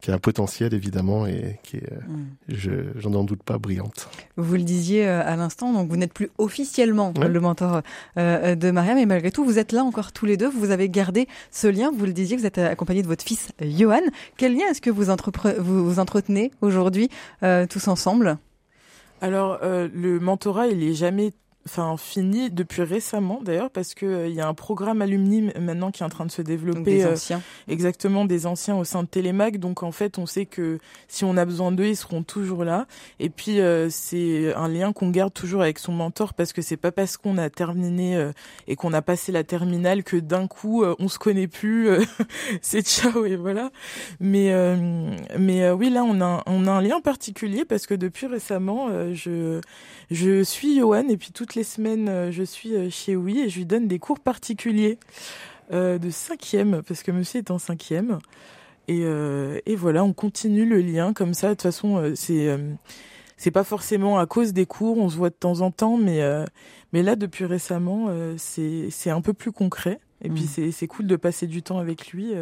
qui 0.00 0.10
a 0.10 0.14
un 0.14 0.18
potentiel 0.18 0.74
évidemment 0.74 1.28
et 1.28 1.60
qui 1.62 1.76
est, 1.76 1.92
mm. 1.92 2.26
je 2.48 2.70
j'en 2.96 3.22
doute 3.22 3.44
pas, 3.44 3.58
brillante. 3.58 4.08
Vous 4.36 4.54
le 4.54 4.62
disiez 4.62 5.06
à 5.06 5.36
l'instant, 5.36 5.72
donc 5.72 5.88
vous 5.88 5.96
n'êtes 5.96 6.12
plus 6.12 6.30
officiellement 6.38 7.14
le 7.16 7.40
mentor 7.40 7.82
de 8.16 8.70
Mariam, 8.70 8.98
et 8.98 9.06
malgré 9.06 9.30
tout, 9.30 9.44
vous 9.44 9.60
êtes 9.60 9.70
là 9.70 9.84
encore 9.84 10.12
tous 10.12 10.26
les 10.26 10.36
deux. 10.36 10.50
Vous 10.50 10.72
avez 10.72 10.88
gardé 10.88 11.28
ce 11.52 11.68
lien. 11.68 11.92
Vous 11.96 12.04
le 12.04 12.12
disiez, 12.12 12.36
vous 12.36 12.46
êtes 12.46 12.58
accompagné 12.58 13.02
de 13.02 13.06
votre 13.06 13.24
fils 13.24 13.48
Johan. 13.60 14.00
Quel 14.36 14.56
lien 14.56 14.66
est-ce 14.70 14.80
que 14.80 14.90
vous, 14.90 15.04
vous, 15.58 15.84
vous 15.88 15.98
entretenez 16.00 16.50
aujourd'hui 16.60 17.08
tous 17.68 17.86
ensemble? 17.86 18.38
Alors, 19.22 19.60
le 19.62 20.18
mentorat, 20.18 20.66
il 20.66 20.82
est 20.82 20.94
jamais 20.94 21.32
enfin 21.66 21.96
fini 21.96 22.50
depuis 22.50 22.82
récemment 22.82 23.40
d'ailleurs 23.42 23.70
parce 23.70 23.94
que 23.94 24.06
euh, 24.06 24.28
il 24.28 24.34
y 24.34 24.40
a 24.40 24.48
un 24.48 24.54
programme 24.54 25.00
alumni 25.00 25.50
maintenant 25.60 25.90
qui 25.90 26.02
est 26.02 26.06
en 26.06 26.08
train 26.08 26.26
de 26.26 26.30
se 26.30 26.42
développer 26.42 26.82
des 26.82 27.04
euh, 27.04 27.12
anciens. 27.12 27.42
exactement 27.68 28.24
des 28.24 28.46
anciens 28.46 28.76
au 28.76 28.84
sein 28.84 29.04
de 29.04 29.08
Télémac 29.08 29.58
donc 29.58 29.82
en 29.82 29.92
fait 29.92 30.18
on 30.18 30.26
sait 30.26 30.46
que 30.46 30.78
si 31.06 31.24
on 31.24 31.36
a 31.36 31.44
besoin 31.44 31.70
d'eux 31.70 31.86
ils 31.86 31.96
seront 31.96 32.22
toujours 32.22 32.64
là. 32.64 32.86
Et 33.20 33.30
puis 33.30 33.60
euh, 33.60 33.88
c'est 33.90 34.52
un 34.54 34.68
lien 34.68 34.92
qu'on 34.92 35.10
garde 35.10 35.32
toujours 35.32 35.62
avec 35.62 35.78
son 35.78 35.92
mentor 35.92 36.34
parce 36.34 36.52
que 36.52 36.62
c'est 36.62 36.76
pas 36.76 36.90
parce 36.90 37.16
qu'on 37.16 37.38
a 37.38 37.48
terminé 37.48 38.30
et 38.66 38.76
qu'on 38.76 38.92
a 38.92 39.02
passé 39.02 39.30
la 39.32 39.44
terminale 39.44 40.02
que 40.02 40.16
d'un 40.16 40.46
coup 40.46 40.84
on 40.98 41.08
se 41.08 41.18
connaît 41.18 41.48
plus 41.48 41.88
c'est 42.62 42.86
ciao 42.86 43.24
et 43.24 43.36
voilà. 43.36 43.70
Mais 44.20 44.52
mais 45.38 45.70
oui 45.70 45.90
là 45.90 46.02
on 46.04 46.20
a 46.20 46.42
on 46.46 46.66
a 46.66 46.70
un 46.72 46.82
lien 46.82 47.00
particulier 47.00 47.64
parce 47.64 47.86
que 47.86 47.94
depuis 47.94 48.26
récemment 48.26 48.88
je 49.12 49.60
je 50.10 50.42
suis 50.42 50.78
Johan 50.78 51.08
et 51.08 51.16
puis 51.16 51.32
toutes 51.52 51.56
les 51.56 51.64
semaines 51.64 52.08
euh, 52.08 52.32
je 52.32 52.42
suis 52.42 52.74
euh, 52.74 52.88
chez 52.88 53.14
Oui 53.14 53.40
et 53.40 53.50
je 53.50 53.58
lui 53.58 53.66
donne 53.66 53.86
des 53.86 53.98
cours 53.98 54.20
particuliers 54.20 54.98
euh, 55.70 55.98
de 55.98 56.08
cinquième 56.08 56.80
parce 56.88 57.02
que 57.02 57.12
monsieur 57.12 57.40
est 57.40 57.50
en 57.50 57.58
cinquième. 57.58 58.20
Et, 58.88 59.02
et 59.02 59.76
voilà, 59.76 60.02
on 60.02 60.12
continue 60.12 60.66
le 60.66 60.80
lien 60.80 61.12
comme 61.12 61.34
ça. 61.34 61.48
De 61.48 61.52
toute 61.52 61.62
façon, 61.62 62.12
c'est 62.16 62.48
c'est 63.36 63.52
pas 63.52 63.62
forcément 63.62 64.18
à 64.18 64.26
cause 64.26 64.52
des 64.52 64.66
cours, 64.66 64.98
on 64.98 65.08
se 65.08 65.16
voit 65.16 65.30
de 65.30 65.36
temps 65.36 65.60
en 65.60 65.70
temps, 65.70 65.96
mais 65.96 66.20
mais 66.92 67.02
là 67.04 67.14
depuis 67.14 67.44
récemment, 67.44 68.10
c'est 68.36 68.88
c'est 68.90 69.10
un 69.10 69.20
peu 69.20 69.34
plus 69.34 69.52
concret. 69.52 70.00
Et 70.20 70.28
puis 70.28 70.42
mmh. 70.42 70.48
c'est 70.48 70.72
c'est 70.72 70.88
cool 70.88 71.06
de 71.06 71.14
passer 71.14 71.46
du 71.46 71.62
temps 71.62 71.78
avec 71.78 72.08
lui 72.08 72.32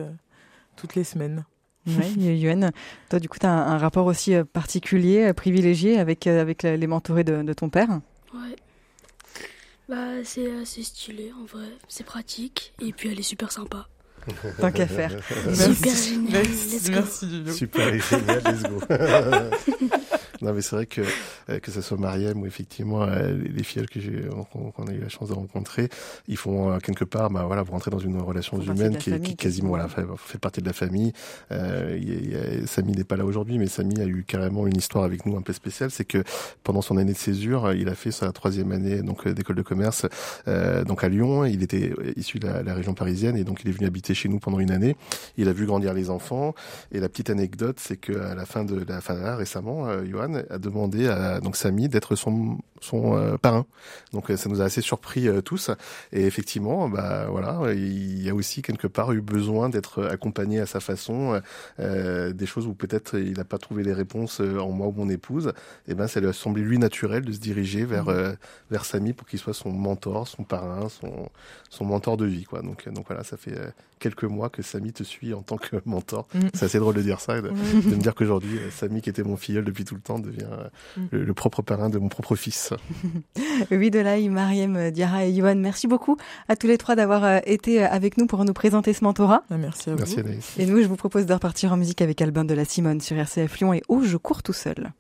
toutes 0.77 0.95
les 0.95 1.05
semaines. 1.05 1.45
Oui, 1.87 2.15
Yuan, 2.41 2.73
toi 3.11 3.21
du 3.21 3.29
coup 3.29 3.39
tu 3.39 3.47
as 3.47 3.53
un, 3.53 3.77
rapport 3.77 4.07
aussi 4.07 4.35
particulier, 4.53 5.33
privilégié 5.35 6.01
avec, 6.01 6.27
avec 6.27 6.63
les 6.63 6.87
mentorés 6.87 7.23
de, 7.23 7.43
de 7.43 7.53
ton 7.53 7.69
père? 7.69 8.01
Ouais. 8.33 8.57
Bah 9.91 10.23
c'est 10.23 10.49
assez 10.63 10.85
stylé 10.85 11.33
en 11.37 11.45
vrai, 11.47 11.67
c'est 11.89 12.05
pratique 12.05 12.73
et 12.81 12.93
puis 12.93 13.11
elle 13.11 13.19
est 13.19 13.25
super 13.25 13.51
sympa. 13.51 13.89
Tant 14.61 14.71
qu'à 14.71 14.87
faire. 14.87 15.11
Super 15.53 15.97
génial. 15.97 16.45
Let's 16.45 16.91
go. 16.91 17.51
Super 17.51 17.99
génial, 17.99 18.43
let's 18.45 18.63
go. 18.63 19.97
non, 20.43 20.53
mais 20.53 20.63
c'est 20.63 20.77
vrai 20.77 20.87
que 20.87 21.03
que 21.59 21.71
ce 21.71 21.81
soit 21.81 21.97
Mariam 21.97 22.41
ou 22.41 22.47
effectivement 22.47 23.07
les 23.07 23.63
filles 23.63 23.87
que 23.87 24.01
j'ai 24.01 24.23
qu'on 24.53 24.87
a 24.87 24.93
eu 24.93 25.01
la 25.01 25.09
chance 25.09 25.29
de 25.29 25.35
rencontrer, 25.35 25.89
ils 26.29 26.37
font 26.37 26.79
quelque 26.79 27.05
part, 27.05 27.31
bah 27.31 27.45
voilà, 27.47 27.63
vous 27.63 27.73
rentrez 27.73 27.91
dans 27.91 27.99
une 27.99 28.19
relation 28.21 28.61
humaine 28.61 28.97
qui, 28.97 29.19
qui 29.21 29.37
quasiment 29.37 29.69
voilà 29.69 29.89
fait, 29.89 30.05
fait, 30.17 30.39
partie 30.39 30.61
de 30.61 30.67
la 30.67 30.73
famille. 30.73 31.13
Euh, 31.53 32.67
Samy 32.67 32.93
n'est 32.93 33.05
pas 33.05 33.17
là 33.17 33.25
aujourd'hui, 33.25 33.59
mais 33.59 33.67
Samy 33.67 34.01
a 34.01 34.07
eu 34.07 34.25
carrément 34.27 34.67
une 34.67 34.77
histoire 34.77 35.05
avec 35.05 35.27
nous 35.27 35.37
un 35.37 35.43
peu 35.43 35.53
spéciale, 35.53 35.91
c'est 35.91 36.05
que 36.05 36.23
pendant 36.65 36.83
son 36.83 36.97
année 36.97 37.13
de 37.13 37.19
césure, 37.19 37.73
il 37.73 37.89
a 37.89 37.95
fait 37.95 38.11
sa 38.11 38.33
troisième 38.33 38.73
année 38.73 39.03
donc 39.03 39.27
d'école 39.29 39.57
de 39.57 39.63
commerce 39.63 40.07
euh, 40.49 40.85
donc 40.85 41.05
à 41.05 41.09
Lyon. 41.09 41.45
Il 41.45 41.63
était 41.63 41.93
issu 42.17 42.39
de 42.39 42.47
la, 42.47 42.63
la, 42.63 42.75
région 42.75 42.95
parisienne 42.95 43.37
et 43.37 43.45
donc 43.45 43.61
il 43.65 43.69
est 43.69 43.73
venu 43.73 43.87
habiter 43.87 44.15
chez 44.15 44.29
nous 44.29 44.39
pendant 44.39 44.59
une 44.61 44.71
année. 44.71 44.97
Il 45.37 45.49
a 45.49 45.53
vu 45.53 45.67
grandir 45.67 45.95
les 45.95 46.11
enfants 46.11 46.55
et 46.93 47.01
la 47.01 47.09
petite 47.09 47.31
anecdote, 47.31 47.79
c'est 47.81 47.97
que 47.97 48.13
à 48.19 48.35
la 48.35 48.47
fin 48.47 48.65
de 48.65 48.85
la 48.89 49.01
fin 49.01 49.15
de 49.15 49.21
récemment, 49.21 49.87
euh, 49.87 50.05
Johan 50.05 50.30
a 50.37 50.59
demandé 50.59 51.09
à 51.09 51.41
donc 51.41 51.57
Samy 51.57 51.89
d'être 51.89 52.15
son 52.17 52.59
son 52.81 53.17
euh, 53.17 53.37
parrain. 53.37 53.67
Donc 54.13 54.31
euh, 54.31 54.37
ça 54.37 54.49
nous 54.49 54.61
a 54.61 54.65
assez 54.65 54.81
surpris 54.81 55.29
euh, 55.29 55.41
tous. 55.41 55.71
Et 56.13 56.27
effectivement, 56.27 56.89
bah 56.89 57.27
voilà, 57.31 57.73
il 57.73 58.23
y 58.23 58.31
a 58.31 58.35
aussi 58.35 58.63
quelque 58.63 58.87
part 58.87 59.13
eu 59.13 59.21
besoin 59.21 59.69
d'être 59.69 60.05
accompagné 60.05 60.61
à 60.61 60.67
sa 60.67 60.81
façon 60.81 61.41
des 61.79 62.47
choses 62.47 62.67
où 62.67 62.75
peut-être 62.75 63.19
il 63.19 63.37
n'a 63.37 63.45
pas 63.45 63.59
trouvé 63.59 63.83
les 63.83 63.93
réponses 63.93 64.41
en 64.41 64.71
moi 64.71 64.89
ou 64.89 64.93
mon 64.93 65.09
épouse. 65.09 65.49
Et 65.87 65.93
eh 65.93 65.95
ben 65.95 66.07
ça 66.07 66.21
lui 66.21 66.29
a 66.29 66.33
semblé 66.33 66.63
lui 66.63 66.79
naturel 66.79 67.25
de 67.25 67.33
se 67.33 67.39
diriger 67.39 67.85
vers 67.85 68.07
mmh. 68.07 68.37
vers 68.71 68.85
Samy 68.85 69.13
pour 69.13 69.27
qu'il 69.27 69.39
soit 69.39 69.55
son 69.55 69.71
mentor, 69.71 70.27
son 70.29 70.45
parrain, 70.45 70.89
son 70.89 71.29
son 71.69 71.85
mentor 71.85 72.17
de 72.17 72.27
vie 72.27 72.45
quoi. 72.45 72.63
Donc 72.63 72.89
donc 72.89 73.07
voilà, 73.09 73.25
ça 73.25 73.37
fait 73.37 73.57
quelques 73.99 74.25
mois 74.25 74.49
que 74.49 74.63
Samy 74.63 74.93
te 74.93 75.03
suit 75.03 75.35
en 75.35 75.43
tant 75.43 75.57
que 75.57 75.77
mentor. 75.85 76.27
Mmh. 76.35 76.41
C'est 76.55 76.65
assez 76.67 76.79
drôle 76.79 76.95
de 76.95 77.03
dire 77.03 77.21
ça, 77.21 77.41
de, 77.41 77.49
de 77.49 77.97
me 77.97 78.01
dire 78.01 78.15
qu'aujourd'hui 78.15 78.59
Samy 78.71 79.03
qui 79.03 79.11
était 79.11 79.23
mon 79.23 79.37
filleul 79.37 79.65
depuis 79.65 79.85
tout 79.85 79.95
le 79.95 80.01
temps 80.01 80.19
devient 80.19 80.49
mmh. 80.97 81.03
le, 81.13 81.25
le 81.25 81.35
propre 81.35 81.63
parrain 81.63 81.91
de 81.91 81.99
mon 81.99 82.09
propre 82.09 82.37
fils. 82.37 82.70
oui, 83.71 83.91
Delaï, 83.91 84.29
Mariem, 84.29 84.91
Diara 84.91 85.25
et 85.25 85.33
Yohan, 85.33 85.57
merci 85.57 85.87
beaucoup 85.87 86.17
à 86.49 86.57
tous 86.57 86.67
les 86.67 86.79
trois 86.79 86.97
d'avoir 86.97 87.25
euh, 87.25 87.39
été 87.45 87.83
euh, 87.83 87.89
avec 87.89 88.19
nous 88.19 88.27
pour 88.27 88.45
nous 88.45 88.53
présenter 88.53 88.93
ce 88.93 89.05
mentorat. 89.05 89.43
Ah, 89.51 89.57
merci 89.57 89.91
à 89.91 89.95
vous. 89.95 89.99
Merci 89.99 90.21
Anaïs. 90.21 90.59
Et 90.59 90.67
nous, 90.67 90.81
je 90.81 90.87
vous 90.87 90.97
propose 90.97 91.27
de 91.27 91.33
repartir 91.33 91.73
en 91.73 91.77
musique 91.77 92.03
avec 92.03 92.21
Albin 92.23 92.45
de 92.45 92.55
la 92.55 92.65
Simone 92.65 93.01
sur 93.01 93.17
RCF 93.17 93.59
Lyon 93.59 93.75
et 93.75 93.83
Oh, 93.89 94.03
je 94.03 94.17
cours 94.17 94.43
tout 94.43 94.53
seul. 94.53 94.93